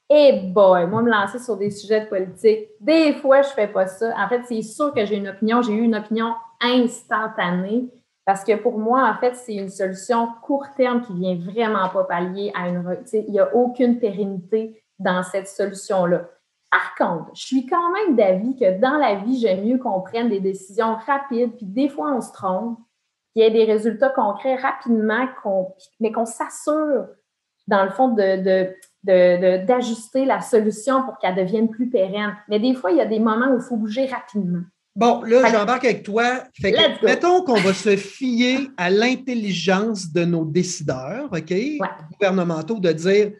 eh 0.09 0.41
boy, 0.47 0.87
moi, 0.87 1.03
me 1.03 1.11
lancer 1.11 1.37
sur 1.37 1.55
des 1.55 1.69
sujets 1.69 2.05
de 2.05 2.09
politique, 2.09 2.69
des 2.79 3.13
fois, 3.13 3.43
je 3.43 3.49
ne 3.49 3.53
fais 3.53 3.67
pas 3.67 3.85
ça. 3.85 4.11
En 4.17 4.27
fait, 4.27 4.41
c'est 4.47 4.63
sûr 4.63 4.91
que 4.93 5.05
j'ai 5.05 5.17
une 5.17 5.27
opinion. 5.27 5.61
J'ai 5.61 5.73
eu 5.73 5.83
une 5.83 5.95
opinion 5.95 6.33
instantanée 6.59 7.89
parce 8.25 8.43
que 8.43 8.55
pour 8.55 8.79
moi, 8.79 9.07
en 9.07 9.19
fait, 9.19 9.35
c'est 9.35 9.53
une 9.53 9.69
solution 9.69 10.29
court 10.41 10.67
terme 10.75 11.01
qui 11.01 11.13
vient 11.13 11.35
vraiment 11.35 11.89
pas 11.89 12.05
pallier 12.05 12.51
à 12.55 12.67
une. 12.69 12.83
Il 13.13 13.31
n'y 13.31 13.39
a 13.39 13.55
aucune 13.55 13.99
pérennité 13.99 14.83
dans 14.97 15.21
cette 15.21 15.47
solution-là. 15.47 16.27
Par 16.71 16.95
contre, 16.97 17.31
je 17.35 17.45
suis 17.45 17.65
quand 17.65 17.91
même 17.91 18.15
d'avis 18.15 18.55
que 18.55 18.79
dans 18.79 18.97
la 18.97 19.15
vie, 19.15 19.39
j'aime 19.39 19.65
mieux 19.65 19.77
qu'on 19.77 20.01
prenne 20.01 20.29
des 20.29 20.39
décisions 20.39 20.95
rapides, 21.05 21.55
puis 21.57 21.65
des 21.65 21.89
fois, 21.89 22.13
on 22.15 22.21
se 22.21 22.31
trompe, 22.31 22.79
qu'il 23.33 23.43
y 23.43 23.45
ait 23.45 23.51
des 23.51 23.65
résultats 23.65 24.09
concrets 24.09 24.55
rapidement, 24.55 25.27
mais 25.99 26.11
qu'on 26.11 26.25
s'assure 26.25 27.07
dans 27.67 27.83
le 27.83 27.89
fond, 27.91 28.09
de, 28.09 28.75
d'ajuster 29.65 30.25
la 30.25 30.41
solution 30.41 31.03
pour 31.03 31.17
qu'elle 31.17 31.35
devienne 31.35 31.69
plus 31.69 31.89
pérenne. 31.89 32.35
Mais 32.49 32.59
des 32.59 32.75
fois, 32.75 32.91
il 32.91 32.97
y 32.97 33.01
a 33.01 33.05
des 33.05 33.19
moments 33.19 33.51
où 33.51 33.55
il 33.55 33.61
faut 33.61 33.77
bouger 33.77 34.05
rapidement. 34.05 34.61
Bon, 34.93 35.21
là, 35.23 35.49
j'embarque 35.49 35.85
avec 35.85 36.03
toi. 36.03 36.43
mettons 37.01 37.43
qu'on 37.43 37.61
va 37.61 37.73
se 37.73 37.95
fier 37.95 38.69
à 38.75 38.89
l'intelligence 38.89 40.11
de 40.11 40.25
nos 40.25 40.43
décideurs, 40.43 41.29
OK, 41.31 41.53
gouvernementaux, 42.11 42.79
de 42.79 42.91
dire 42.91 43.31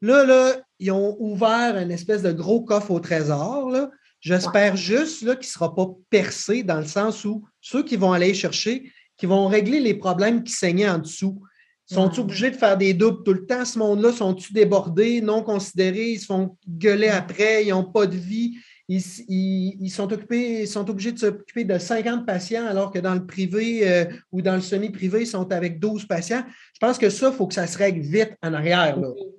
là, 0.00 0.24
là, 0.24 0.56
ils 0.78 0.90
ont 0.92 1.16
ouvert 1.18 1.76
une 1.76 1.90
espèce 1.90 2.22
de 2.22 2.32
gros 2.32 2.62
coffre 2.62 2.90
au 2.90 3.00
trésor. 3.00 3.70
Là. 3.70 3.90
J'espère 4.20 4.76
juste 4.76 5.22
là, 5.22 5.34
qu'il 5.34 5.48
ne 5.48 5.52
sera 5.52 5.74
pas 5.74 5.88
percé 6.10 6.62
dans 6.62 6.78
le 6.78 6.86
sens 6.86 7.24
où 7.24 7.44
ceux 7.60 7.82
qui 7.82 7.96
vont 7.96 8.12
aller 8.12 8.34
chercher, 8.34 8.92
qui 9.16 9.26
vont 9.26 9.46
régler 9.46 9.80
les 9.80 9.94
problèmes 9.94 10.42
qui 10.42 10.52
saignaient 10.52 10.88
en 10.88 10.98
dessous. 10.98 11.42
Sont-ils 11.86 12.20
obligés 12.20 12.50
de 12.50 12.56
faire 12.56 12.76
des 12.76 12.94
doubles 12.94 13.24
tout 13.24 13.32
le 13.32 13.46
temps? 13.46 13.64
Ce 13.64 13.78
monde-là, 13.78 14.12
sont-ils 14.12 14.52
débordés, 14.52 15.20
non 15.20 15.42
considérés? 15.42 16.12
Ils 16.12 16.20
se 16.20 16.26
font 16.26 16.56
gueuler 16.68 17.08
après, 17.08 17.64
ils 17.64 17.70
n'ont 17.70 17.90
pas 17.90 18.06
de 18.06 18.16
vie? 18.16 18.56
Ils, 18.92 19.88
sont 19.88 20.12
occupés, 20.12 20.66
sont 20.66 20.90
obligés 20.90 21.12
de 21.12 21.18
s'occuper 21.18 21.62
de 21.62 21.78
50 21.78 22.26
patients, 22.26 22.66
alors 22.66 22.90
que 22.90 22.98
dans 22.98 23.14
le 23.14 23.24
privé 23.24 23.88
euh, 23.88 24.04
ou 24.32 24.42
dans 24.42 24.56
le 24.56 24.60
semi-privé, 24.60 25.20
ils 25.20 25.26
sont 25.26 25.52
avec 25.52 25.78
12 25.78 26.06
patients. 26.06 26.42
Je 26.74 26.84
pense 26.84 26.98
que 26.98 27.08
ça, 27.08 27.28
il 27.28 27.32
faut 27.32 27.46
que 27.46 27.54
ça 27.54 27.68
se 27.68 27.78
règle 27.78 28.00
vite 28.00 28.36
en 28.42 28.52
arrière. 28.52 28.98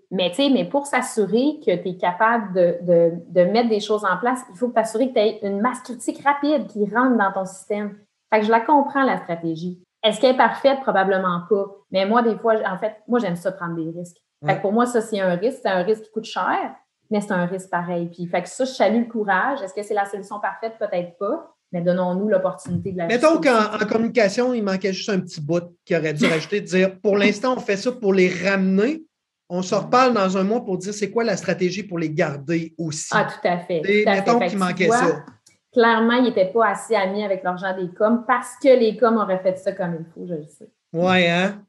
Mais, 0.10 0.32
mais 0.38 0.64
pour 0.64 0.86
s'assurer 0.86 1.60
que 1.66 1.76
tu 1.76 1.90
es 1.90 1.98
capable 1.98 2.54
de, 2.54 3.44
mettre 3.44 3.68
des 3.68 3.82
choses 3.82 4.06
en 4.06 4.18
place, 4.18 4.40
il 4.54 4.58
faut 4.58 4.70
t'assurer 4.70 5.10
que 5.10 5.16
tu 5.16 5.20
aies 5.20 5.40
une 5.44 5.60
masse 5.60 5.82
critique 5.82 6.24
rapide 6.24 6.68
qui 6.68 6.86
rentre 6.86 7.18
dans 7.18 7.34
ton 7.34 7.46
système. 7.46 7.98
Fait 8.34 8.40
que 8.40 8.46
je 8.46 8.52
la 8.52 8.62
comprends, 8.62 9.04
la 9.04 9.18
stratégie. 9.18 9.84
Est-ce 10.02 10.22
qu'elle 10.22 10.36
est 10.36 10.38
parfaite? 10.38 10.80
Probablement 10.80 11.42
pas. 11.50 11.66
Mais 11.92 12.06
moi, 12.06 12.22
des 12.22 12.38
fois, 12.38 12.56
en 12.66 12.80
fait, 12.80 12.96
moi, 13.06 13.20
j'aime 13.20 13.36
ça 13.36 13.52
prendre 13.52 13.76
des 13.76 14.00
risques. 14.00 14.18
Fait 14.46 14.62
pour 14.62 14.72
moi, 14.72 14.86
ça, 14.86 15.02
c'est 15.02 15.20
un 15.20 15.36
risque. 15.36 15.60
C'est 15.62 15.70
un 15.70 15.84
risque 15.84 16.04
qui 16.04 16.12
coûte 16.12 16.24
cher, 16.24 16.74
mais 17.12 17.22
c'est 17.22 17.32
un 17.32 17.46
risque 17.46 17.70
pareil. 17.70 18.10
Puis, 18.12 18.26
fait 18.26 18.42
que 18.42 18.50
ça, 18.50 18.66
je 18.66 18.72
salue 18.72 19.00
le 19.00 19.06
courage. 19.06 19.62
Est-ce 19.62 19.74
que 19.74 19.84
c'est 19.84 19.94
la 19.94 20.06
solution 20.06 20.40
parfaite? 20.40 20.74
Peut-être 20.80 21.18
pas. 21.18 21.56
Mais 21.72 21.82
donnons-nous 21.82 22.28
l'opportunité 22.28 22.92
de 22.92 22.98
la 22.98 23.08
Mettons 23.08 23.40
qu'en 23.40 23.76
en 23.76 23.86
communication, 23.86 24.54
il 24.54 24.64
manquait 24.64 24.92
juste 24.92 25.10
un 25.10 25.20
petit 25.20 25.40
bout 25.40 25.64
qui 25.86 25.96
aurait 25.96 26.14
dû 26.14 26.26
rajouter, 26.26 26.62
de 26.62 26.66
dire 26.66 27.00
pour 27.00 27.18
l'instant, 27.18 27.54
on 27.56 27.60
fait 27.60 27.78
ça 27.78 27.92
pour 27.92 28.14
les 28.14 28.30
ramener. 28.30 29.04
On 29.50 29.62
se 29.62 29.76
reparle 29.76 30.14
dans 30.14 30.38
un 30.38 30.44
mois 30.44 30.66
pour 30.66 30.78
dire 30.78 30.94
c'est 30.94 31.12
quoi 31.12 31.24
la 31.24 31.38
stratégie 31.38 31.84
pour 31.84 32.00
les 32.00 32.10
garder 32.10 32.74
aussi? 32.78 33.10
Ah, 33.12 33.26
tout 33.26 33.48
à 33.48 33.60
fait. 33.60 33.82
mettons 34.06 34.40
qu'il 34.40 34.58
manquait 34.58 34.90
ça 34.90 35.24
clairement, 35.72 36.14
ils 36.14 36.24
n'étaient 36.24 36.52
pas 36.52 36.70
assez 36.70 36.96
amis 36.96 37.24
avec 37.24 37.44
l'argent 37.44 37.76
des 37.76 37.90
coms 37.90 38.24
parce 38.28 38.56
que 38.62 38.68
les 38.68 38.98
coms 38.98 39.18
auraient 39.18 39.42
fait 39.42 39.58
ça 39.58 39.72
comme 39.72 39.96
il 40.00 40.06
faut, 40.14 40.28
je 40.28 40.36
le 40.36 40.46
sais. 40.46 40.70
Ouais, 40.94 41.30
hein? 41.30 41.64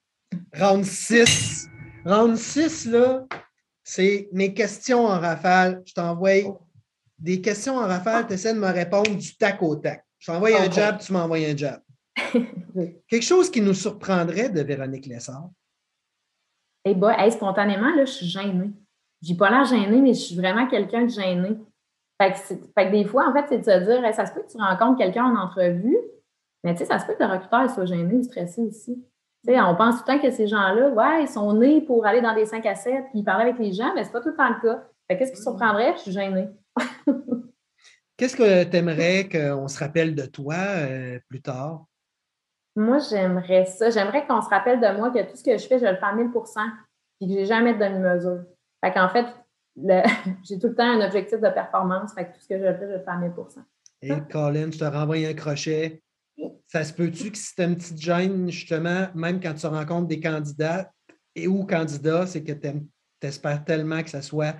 Round 0.59 0.85
6. 0.85 1.69
Round 2.05 2.37
6, 2.37 2.87
là, 2.87 3.25
c'est 3.85 4.29
mes 4.33 4.55
questions 4.55 5.07
en 5.07 5.19
rafale. 5.19 5.83
Je 5.85 5.95
t'envoie 5.95 6.61
des 7.19 7.41
questions 7.41 7.77
en 7.77 7.87
rafale, 7.87 8.27
tu 8.27 8.35
essaies 8.35 8.55
de 8.55 8.59
me 8.59 8.73
répondre 8.73 9.17
du 9.17 9.37
tac 9.37 9.63
au 9.63 9.77
tac. 9.77 10.05
Je 10.19 10.31
t'envoie 10.31 10.61
un 10.61 10.71
jab, 10.71 10.99
tu 10.99 11.13
m'envoies 11.13 11.49
un 11.49 11.57
jab. 11.57 11.81
Quelque 13.09 13.25
chose 13.25 13.51
qui 13.51 13.61
nous 13.61 13.75
surprendrait 13.75 14.49
de 14.51 14.61
Véronique 14.63 15.07
Lessard? 15.07 15.51
Eh 16.85 16.95
bien, 16.95 17.31
spontanément, 17.31 17.95
là, 17.95 18.05
je 18.05 18.11
suis 18.11 18.27
gênée. 18.27 18.71
Je 19.23 19.31
n'ai 19.31 19.37
pas 19.37 19.51
l'air 19.51 19.65
gênée, 19.65 20.01
mais 20.01 20.15
je 20.15 20.21
suis 20.21 20.37
vraiment 20.37 20.67
quelqu'un 20.67 21.05
de 21.05 21.11
gêné. 21.11 21.57
Fait 22.21 22.33
que, 22.33 22.91
des 22.91 23.05
fois, 23.05 23.29
en 23.29 23.33
fait, 23.33 23.47
c'est 23.49 23.59
de 23.59 23.65
se 23.65 23.85
dire, 23.85 24.15
ça 24.15 24.27
se 24.27 24.33
peut 24.33 24.43
que 24.43 24.51
tu 24.51 24.59
rencontres 24.59 24.99
quelqu'un 24.99 25.25
en 25.25 25.37
entrevue, 25.37 25.97
mais 26.65 26.75
tu 26.75 26.79
sais, 26.79 26.87
ça 26.87 26.99
se 26.99 27.07
peut 27.07 27.15
que 27.15 27.23
le 27.23 27.31
recruteur 27.31 27.71
soit 27.71 27.87
gêné 27.87 28.15
ou 28.15 28.23
stressé 28.23 28.63
aussi. 28.63 29.05
On 29.49 29.75
pense 29.75 29.97
tout 29.97 30.05
le 30.07 30.15
temps 30.15 30.23
que 30.23 30.31
ces 30.31 30.47
gens-là, 30.47 30.91
ouais, 30.91 31.25
ils 31.25 31.29
sont 31.29 31.53
nés 31.55 31.81
pour 31.81 32.07
aller 32.07 32.21
dans 32.21 32.35
des 32.35 32.47
5 32.47 32.65
à 32.67 32.75
7 32.75 33.07
puis 33.13 33.23
parler 33.23 33.51
avec 33.51 33.59
les 33.59 33.73
gens, 33.73 33.93
mais 33.95 34.05
c'est 34.05 34.13
pas 34.13 34.21
tout 34.21 34.31
le 34.31 34.37
temps 34.37 34.49
le 34.49 34.61
cas. 34.61 34.85
Qu'est-ce 35.09 35.33
qui 35.33 35.43
surprendrait? 35.43 35.95
Je 35.97 36.03
suis 36.03 36.13
gênée. 36.13 36.49
Qu'est-ce 38.17 38.37
que 38.37 38.65
tu 38.65 38.77
aimerais 38.77 39.29
qu'on 39.29 39.69
se 39.69 39.79
rappelle 39.79 40.15
de 40.15 40.27
toi 40.27 40.55
euh, 40.55 41.19
plus 41.29 41.43
tard? 41.43 41.87
Moi, 42.77 42.99
j'aimerais 43.11 43.67
ça. 43.67 43.91
J'aimerais 43.91 44.27
qu'on 44.27 44.41
se 44.41 44.49
rappelle 44.49 44.81
de 44.81 44.97
moi 44.97 45.11
que 45.11 45.23
tout 45.29 45.37
ce 45.37 45.43
que 45.43 45.59
je 45.59 45.67
fais, 45.67 45.79
je 45.79 45.85
le 45.85 45.97
fais 45.97 46.05
à 46.05 46.15
1000% 46.15 46.61
et 47.21 47.27
que 47.27 47.33
je 47.33 47.39
n'ai 47.39 47.47
jamais 47.47 47.75
de 47.75 47.79
demi-mesure. 47.79 48.45
Fait 48.83 48.93
qu'en 48.93 49.09
fait, 49.09 49.27
j'ai 50.45 50.59
tout 50.59 50.69
le 50.69 50.75
temps 50.75 50.89
un 50.89 51.05
objectif 51.05 51.41
de 51.41 51.49
performance. 51.49 52.15
Fait 52.15 52.27
que 52.27 52.35
tout 52.35 52.41
ce 52.41 52.49
que 52.49 52.59
je 52.59 52.63
fais, 52.63 52.87
je 52.87 52.93
le 52.93 53.01
fais 53.01 53.11
à 53.11 53.19
1000% 53.19 53.59
Et 54.03 54.13
Colin, 54.31 54.71
je 54.71 54.79
te 54.79 54.85
renvoie 54.85 55.17
un 55.17 55.35
crochet. 55.35 56.03
Ça 56.67 56.85
se 56.85 56.93
peut-tu 56.93 57.31
que 57.31 57.39
si 57.39 57.55
tu 57.55 57.63
as 57.63 57.65
une 57.67 57.77
petite 57.77 58.01
gêne, 58.01 58.51
justement, 58.51 59.09
même 59.15 59.41
quand 59.41 59.55
tu 59.55 59.67
rencontres 59.67 60.09
des 60.09 60.21
candidats 60.21 60.91
et 61.35 61.47
ou 61.47 61.65
candidats, 61.67 62.27
c'est 62.27 62.43
que 62.43 62.53
tu 62.53 62.69
espères 63.23 63.65
tellement 63.65 64.03
que 64.03 64.11
ça 64.11 64.23
soit 64.23 64.57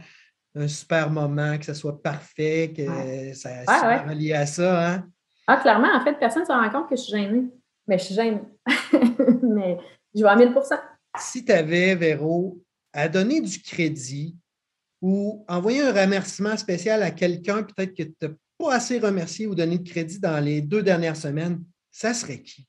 un 0.55 0.69
super 0.69 1.11
moment, 1.11 1.57
que 1.59 1.65
ça 1.65 1.75
soit 1.75 2.03
parfait, 2.03 2.73
que 2.77 3.33
ça 3.35 3.65
soit 3.65 4.03
relié 4.03 4.35
à 4.35 4.47
ça. 4.47 4.95
Hein? 4.95 5.09
Ah, 5.47 5.57
clairement, 5.57 5.89
en 5.95 6.05
fait, 6.05 6.19
personne 6.19 6.43
ne 6.43 6.47
se 6.47 6.53
rend 6.53 6.71
compte 6.71 6.89
que 6.89 6.97
je 6.97 7.03
suis 7.03 7.13
gênée. 7.13 7.49
Mais 7.87 7.99
je 7.99 8.05
suis 8.05 8.15
gênée. 8.15 8.43
Mais 9.43 9.79
je 10.15 10.23
vais 10.23 10.29
à 10.29 10.37
1000% 10.37 10.79
Si 11.19 11.45
tu 11.45 11.53
avais, 11.53 11.95
Véro, 11.95 12.63
à 12.93 13.09
donner 13.09 13.41
du 13.41 13.61
crédit 13.61 14.37
ou 15.01 15.45
envoyer 15.49 15.83
un 15.83 15.93
remerciement 15.93 16.57
spécial 16.57 17.03
à 17.03 17.11
quelqu'un, 17.11 17.63
peut-être 17.65 17.95
que 17.95 18.03
tu 18.05 18.17
n'as 18.23 18.29
pas 18.63 18.75
assez 18.75 18.99
remercié 18.99 19.47
ou 19.47 19.55
donné 19.55 19.79
de 19.79 19.89
crédit 19.89 20.21
dans 20.21 20.43
les 20.43 20.61
deux 20.61 20.83
dernières 20.83 21.17
semaines, 21.17 21.65
ça 21.91 22.15
serait 22.15 22.41
qui? 22.41 22.67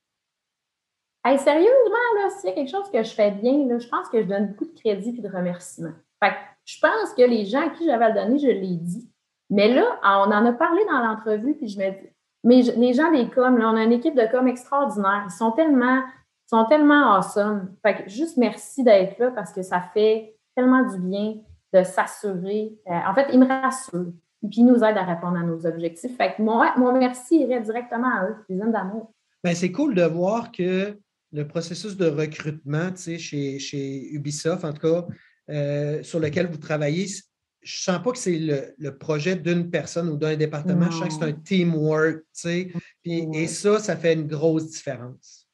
Hey, 1.23 1.37
sérieusement, 1.37 2.07
là, 2.15 2.29
s'il 2.31 2.49
y 2.49 2.53
a 2.53 2.55
quelque 2.55 2.71
chose 2.71 2.89
que 2.91 3.03
je 3.03 3.11
fais 3.11 3.31
bien, 3.31 3.67
je 3.77 3.87
pense 3.87 4.09
que 4.09 4.21
je 4.21 4.27
donne 4.27 4.47
beaucoup 4.47 4.65
de 4.65 4.79
crédit 4.79 5.15
et 5.17 5.21
de 5.21 5.29
remerciements. 5.29 5.93
Fait 6.21 6.33
je 6.65 6.79
pense 6.79 7.13
que 7.15 7.21
les 7.21 7.45
gens 7.45 7.67
à 7.67 7.69
qui 7.69 7.85
j'avais 7.85 8.05
à 8.05 8.09
le 8.09 8.15
donner, 8.15 8.39
je 8.39 8.47
l'ai 8.47 8.75
dit. 8.75 9.09
Mais 9.49 9.73
là, 9.73 9.99
on 10.03 10.31
en 10.31 10.45
a 10.45 10.53
parlé 10.53 10.81
dans 10.85 10.99
l'entrevue, 10.99 11.55
puis 11.55 11.67
je 11.67 11.77
me 11.77 11.91
dis, 11.91 12.09
mais 12.43 12.61
les 12.61 12.93
gens 12.93 13.11
des 13.11 13.29
coms, 13.29 13.61
on 13.61 13.75
a 13.75 13.83
une 13.83 13.91
équipe 13.91 14.15
de 14.15 14.29
com 14.31 14.47
extraordinaire. 14.47 15.25
Ils 15.27 15.31
sont 15.31 15.51
tellement, 15.51 16.01
sont 16.49 16.65
tellement 16.65 17.15
awesome. 17.15 17.75
Fait 17.85 18.03
que 18.03 18.09
juste 18.09 18.37
merci 18.37 18.83
d'être 18.83 19.17
là 19.19 19.31
parce 19.31 19.53
que 19.53 19.61
ça 19.61 19.81
fait 19.93 20.35
tellement 20.55 20.83
du 20.83 20.99
bien 20.99 21.35
de 21.73 21.83
s'assurer. 21.83 22.73
Euh, 22.89 22.99
en 23.07 23.13
fait, 23.13 23.27
ils 23.31 23.39
me 23.39 23.47
rassurent. 23.47 24.13
Puis, 24.49 24.61
ils 24.61 24.65
nous 24.65 24.83
aident 24.83 24.97
à 24.97 25.05
répondre 25.05 25.37
à 25.37 25.43
nos 25.43 25.65
objectifs. 25.65 26.17
Fait 26.17 26.33
que 26.35 26.41
moi, 26.41 26.73
mon 26.77 26.97
merci 26.97 27.41
irait 27.41 27.61
directement 27.61 28.13
à 28.13 28.25
eux. 28.27 28.35
Les 28.49 28.59
hommes 28.59 28.71
d'amour. 28.71 29.13
Bien, 29.43 29.53
c'est 29.53 29.71
cool 29.71 29.95
de 29.95 30.03
voir 30.03 30.51
que 30.51 30.97
le 31.31 31.47
processus 31.47 31.95
de 31.95 32.07
recrutement, 32.07 32.89
chez, 32.95 33.59
chez 33.59 34.13
Ubisoft, 34.13 34.65
en 34.65 34.73
tout 34.73 34.81
cas, 34.87 35.07
euh, 35.49 36.03
sur 36.03 36.19
lequel 36.19 36.47
vous 36.47 36.57
travaillez, 36.57 37.07
je 37.07 37.89
ne 37.91 37.95
sens 37.95 38.03
pas 38.03 38.11
que 38.11 38.17
c'est 38.17 38.37
le, 38.77 38.97
projet 38.97 39.35
d'une 39.35 39.69
personne 39.69 40.09
ou 40.09 40.17
d'un 40.17 40.35
département. 40.35 40.91
Je 40.91 40.97
sens 40.97 41.07
que 41.07 41.13
c'est 41.13 41.23
un 41.23 41.33
teamwork, 41.33 42.17
tu 42.17 42.23
sais. 42.33 42.71
Et 43.05 43.47
ça, 43.47 43.79
ça 43.79 43.95
fait 43.95 44.13
une 44.13 44.27
grosse 44.27 44.69
différence. 44.69 45.47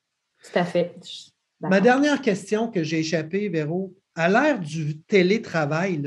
Tout 0.44 0.60
à 0.60 0.66
fait. 0.66 0.96
Ma 1.62 1.82
dernière 1.82 2.22
question 2.22 2.70
que 2.70 2.84
j'ai 2.84 3.00
échappée, 3.00 3.50
Véro, 3.50 3.96
à 4.16 4.30
l'ère 4.30 4.60
du 4.60 5.00
télétravail, 5.02 6.02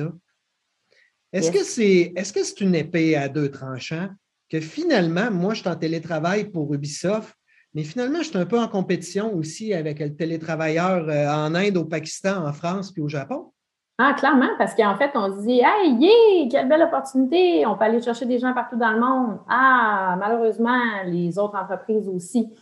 est-ce 1.33 1.51
que 1.51 1.65
c'est 1.65 2.13
est-ce 2.17 2.33
que 2.33 2.45
c'est 2.45 2.61
une 2.61 2.75
épée 2.75 3.17
à 3.17 3.29
deux 3.29 3.51
tranchants? 3.51 4.09
Que 4.51 4.61
finalement, 4.61 5.31
moi, 5.31 5.55
je 5.55 5.61
suis 5.61 5.69
en 5.69 5.77
télétravail 5.77 6.51
pour 6.51 6.75
Ubisoft, 6.75 7.35
mais 7.75 7.85
finalement, 7.85 8.19
je 8.19 8.29
suis 8.29 8.39
un 8.39 8.45
peu 8.45 8.59
en 8.59 8.69
compétition 8.69 9.35
aussi 9.35 9.73
avec 9.73 9.99
le 9.99 10.15
télétravailleur 10.15 11.09
euh, 11.09 11.27
en 11.29 11.55
Inde, 11.55 11.79
au 11.79 11.85
Pakistan, 11.87 12.47
en 12.47 12.53
France 12.53 12.93
puis 12.93 13.01
au 13.01 13.09
Japon? 13.09 13.53
Ah, 13.99 14.15
clairement, 14.15 14.49
parce 14.59 14.75
qu'en 14.75 14.97
fait, 14.97 15.11
on 15.15 15.31
se 15.39 15.47
dit, 15.47 15.61
hey, 15.65 15.95
yeah, 15.99 16.49
quelle 16.51 16.69
belle 16.69 16.83
opportunité, 16.83 17.65
on 17.67 17.77
peut 17.77 17.85
aller 17.85 18.03
chercher 18.03 18.27
des 18.27 18.39
gens 18.39 18.53
partout 18.53 18.77
dans 18.77 18.91
le 18.91 19.01
monde. 19.01 19.39
Ah, 19.49 20.17
malheureusement, 20.19 20.77
les 21.07 21.39
autres 21.39 21.57
entreprises 21.57 22.09
aussi. 22.09 22.53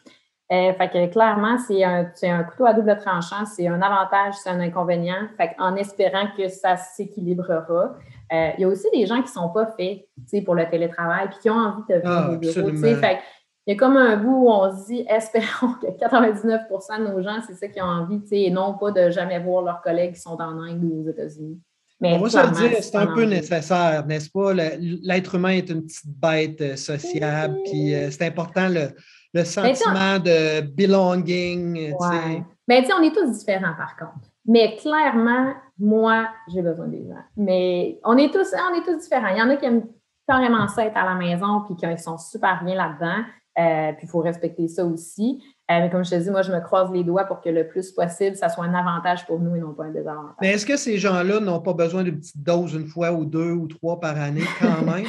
Euh, 0.53 0.73
fait 0.75 0.91
que 0.91 1.07
clairement, 1.07 1.57
c'est 1.59 1.85
un, 1.85 2.11
un, 2.25 2.43
couteau 2.43 2.67
à 2.67 2.75
double 2.75 2.97
tranchant, 2.99 3.47
c'est 3.47 3.69
un 3.69 3.81
avantage, 3.81 4.35
c'est 4.43 4.51
un 4.51 4.61
inconvénient. 4.61 5.29
Fait 5.37 5.55
en 5.59 5.77
espérant 5.77 6.27
que 6.37 6.49
ça 6.49 6.77
s'équilibrera. 6.77 7.95
Euh, 8.33 8.51
il 8.57 8.63
y 8.63 8.65
a 8.65 8.69
aussi 8.69 8.87
des 8.93 9.07
gens 9.07 9.17
qui 9.17 9.29
ne 9.29 9.43
sont 9.43 9.49
pas 9.49 9.75
faits 9.79 10.45
pour 10.45 10.55
le 10.55 10.69
télétravail 10.69 11.27
et 11.27 11.39
qui 11.41 11.51
ont 11.51 11.55
envie 11.55 11.83
de 11.89 11.95
venir 11.95 12.11
ah, 12.11 12.31
au 12.33 12.37
bureau. 12.37 12.77
Fait 12.97 13.19
il 13.67 13.75
y 13.75 13.77
a 13.77 13.79
comme 13.79 13.97
un 13.97 14.17
bout 14.17 14.47
où 14.47 14.51
on 14.51 14.73
se 14.73 14.87
dit, 14.87 15.05
espérons 15.09 15.75
que 15.81 15.87
99% 15.87 16.99
de 16.99 17.13
nos 17.13 17.23
gens, 17.23 17.41
c'est 17.47 17.55
ça 17.55 17.69
qu'ils 17.69 17.83
ont 17.83 17.87
envie, 17.87 18.21
et 18.33 18.51
non 18.51 18.77
pas 18.79 18.91
de 18.91 19.11
jamais 19.11 19.39
voir 19.39 19.63
leurs 19.63 19.83
collègues 19.83 20.15
qui 20.15 20.21
sont 20.21 20.41
en 20.41 20.59
Inde 20.61 20.83
ou 20.83 21.05
aux 21.05 21.11
États-unis. 21.11 21.61
Mais 22.01 22.15
on 22.15 22.23
va 22.23 22.31
se 22.31 22.39
le 22.39 22.69
dire, 22.69 22.83
c'est 22.83 22.97
un 22.97 23.09
peu 23.09 23.25
nécessaire, 23.25 24.07
n'est-ce 24.07 24.31
pas? 24.31 24.55
L'être 24.55 25.35
humain 25.35 25.51
est 25.51 25.69
une 25.69 25.85
petite 25.85 26.07
bête 26.07 26.61
euh, 26.63 26.77
sociable, 26.77 27.59
puis 27.65 27.95
euh, 27.95 28.11
c'est 28.11 28.27
important 28.27 28.69
le, 28.71 28.89
le 29.35 29.45
sentiment 29.45 30.19
de 30.19 30.63
belonging. 30.63 31.93
Ouais. 31.93 32.43
Mais 32.67 32.81
tu 32.81 32.87
sais, 32.87 32.95
on 32.99 33.03
est 33.03 33.15
tous 33.15 33.31
différents 33.39 33.75
par 33.77 33.97
contre. 33.99 34.30
Mais 34.47 34.77
clairement, 34.77 35.55
moi, 35.79 36.29
j'ai 36.49 36.63
besoin 36.63 36.89
des 36.89 37.07
gens. 37.07 37.23
Mais 37.37 37.99
on 38.05 38.17
est 38.17 38.33
tous, 38.33 38.55
on 38.55 38.75
est 38.75 38.85
tous 38.85 38.99
différents. 38.99 39.29
Il 39.29 39.39
y 39.39 39.43
en 39.43 39.51
a 39.51 39.57
qui 39.57 39.67
aiment 39.67 39.87
carrément 40.27 40.69
ça 40.69 40.85
être 40.85 40.97
à 40.97 41.05
la 41.05 41.15
maison 41.15 41.63
puis 41.67 41.77
qui 41.77 42.03
sont 42.03 42.19
super 42.19 42.63
bien 42.65 42.77
là-dedans. 42.77 43.25
Euh, 43.59 43.93
puis 43.93 44.07
il 44.07 44.09
faut 44.09 44.21
respecter 44.21 44.69
ça 44.69 44.85
aussi. 44.85 45.43
Euh, 45.71 45.81
mais 45.81 45.91
comme 45.91 46.05
je 46.05 46.11
te 46.11 46.15
dis, 46.15 46.31
moi, 46.31 46.43
je 46.43 46.53
me 46.53 46.61
croise 46.61 46.91
les 46.93 47.05
doigts 47.05 47.25
pour 47.25 47.41
que 47.41 47.49
le 47.49 47.67
plus 47.67 47.91
possible, 47.91 48.37
ça 48.37 48.49
soit 48.49 48.65
un 48.65 48.75
avantage 48.75 49.27
pour 49.27 49.41
nous 49.41 49.57
et 49.57 49.61
non 49.61 49.75
pas 49.75 49.85
un 49.85 49.91
désavantage. 49.91 50.37
Mais 50.41 50.53
est-ce 50.53 50.65
que 50.65 50.77
ces 50.77 50.99
gens-là 50.99 51.41
n'ont 51.41 51.61
pas 51.61 51.75
besoin 51.75 52.05
d'une 52.05 52.19
petite 52.19 52.43
dose 52.43 52.75
une 52.75 52.87
fois 52.87 53.13
ou 53.13 53.25
deux 53.25 53.53
ou 53.53 53.67
trois 53.67 53.99
par 53.99 54.19
année 54.19 54.45
quand 54.61 54.83
même? 54.87 55.05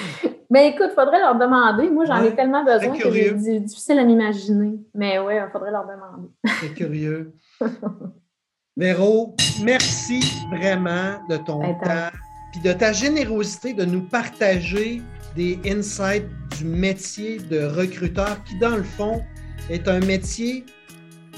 Mais 0.50 0.70
écoute, 0.70 0.90
il 0.92 0.96
faudrait 0.96 1.20
leur 1.20 1.36
demander. 1.38 1.90
Moi, 1.90 2.06
j'en 2.06 2.22
ai 2.24 2.36
tellement 2.36 2.64
besoin 2.66 2.98
que 2.98 3.12
c'est 3.12 3.60
difficile 3.60 4.00
à 4.00 4.04
m'imaginer. 4.04 4.80
Mais 4.94 5.18
oui, 5.20 5.36
il 5.36 5.50
faudrait 5.52 5.72
leur 5.72 5.86
demander. 5.86 6.30
C'est 6.60 6.74
curieux. 6.74 7.34
Véro, 8.82 9.36
merci 9.62 10.24
vraiment 10.50 11.20
de 11.30 11.38
ton 11.38 11.60
ben, 11.60 11.76
temps 11.84 12.18
et 12.56 12.68
de 12.68 12.74
ta 12.74 12.92
générosité 12.92 13.74
de 13.74 13.86
nous 13.86 14.02
partager 14.02 15.04
des 15.36 15.60
insights 15.68 16.26
du 16.58 16.66
métier 16.66 17.38
de 17.38 17.60
recruteur 17.60 18.44
qui, 18.44 18.58
dans 18.58 18.76
le 18.76 18.82
fond, 18.82 19.22
est 19.70 19.88
un 19.88 20.00
métier 20.00 20.66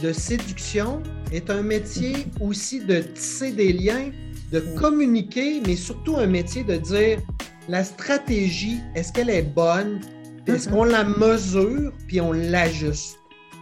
de 0.01 0.13
séduction, 0.13 1.03
est 1.33 1.49
un 1.49 1.63
métier 1.63 2.27
aussi 2.39 2.79
de 2.79 2.99
tisser 3.01 3.51
des 3.51 3.73
liens, 3.73 4.09
de 4.53 4.61
communiquer, 4.79 5.61
mais 5.67 5.75
surtout 5.75 6.15
un 6.15 6.27
métier 6.27 6.63
de 6.63 6.77
dire 6.77 7.19
la 7.67 7.83
stratégie, 7.83 8.79
est-ce 8.95 9.11
qu'elle 9.11 9.29
est 9.29 9.53
bonne? 9.53 9.99
Est-ce 10.47 10.69
qu'on 10.69 10.85
la 10.85 11.03
mesure 11.03 11.91
puis 12.07 12.21
on 12.21 12.31
l'ajuste? 12.31 13.19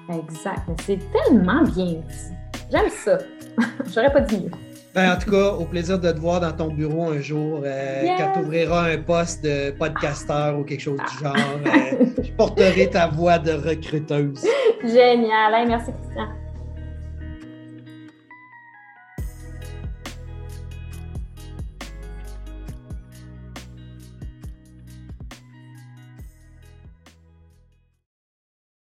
Exact. 0.07 0.69
C'est 0.85 0.99
tellement 1.11 1.63
bien 1.63 1.85
dit. 1.93 2.35
J'aime 2.71 2.91
ça. 3.03 3.17
J'aurais 3.93 4.11
pas 4.11 4.21
dit 4.21 4.37
mieux. 4.37 4.51
Ben, 4.93 5.13
en 5.13 5.17
tout 5.17 5.31
cas, 5.31 5.51
au 5.51 5.63
plaisir 5.63 5.99
de 5.99 6.11
te 6.11 6.19
voir 6.19 6.41
dans 6.41 6.51
ton 6.51 6.67
bureau 6.67 7.11
un 7.11 7.21
jour 7.21 7.61
euh, 7.63 8.03
quand 8.17 8.33
tu 8.33 8.39
ouvriras 8.39 8.91
un 8.91 8.97
poste 8.97 9.41
de 9.41 9.71
podcasteur 9.71 10.59
ou 10.59 10.63
quelque 10.63 10.81
chose 10.81 10.99
du 10.99 11.23
genre. 11.23 11.35
Euh, 11.65 12.05
je 12.21 12.31
porterai 12.33 12.89
ta 12.89 13.07
voix 13.07 13.39
de 13.39 13.53
recruteuse. 13.53 14.45
Génial. 14.83 15.67
merci, 15.67 15.91
Christian. 15.93 16.27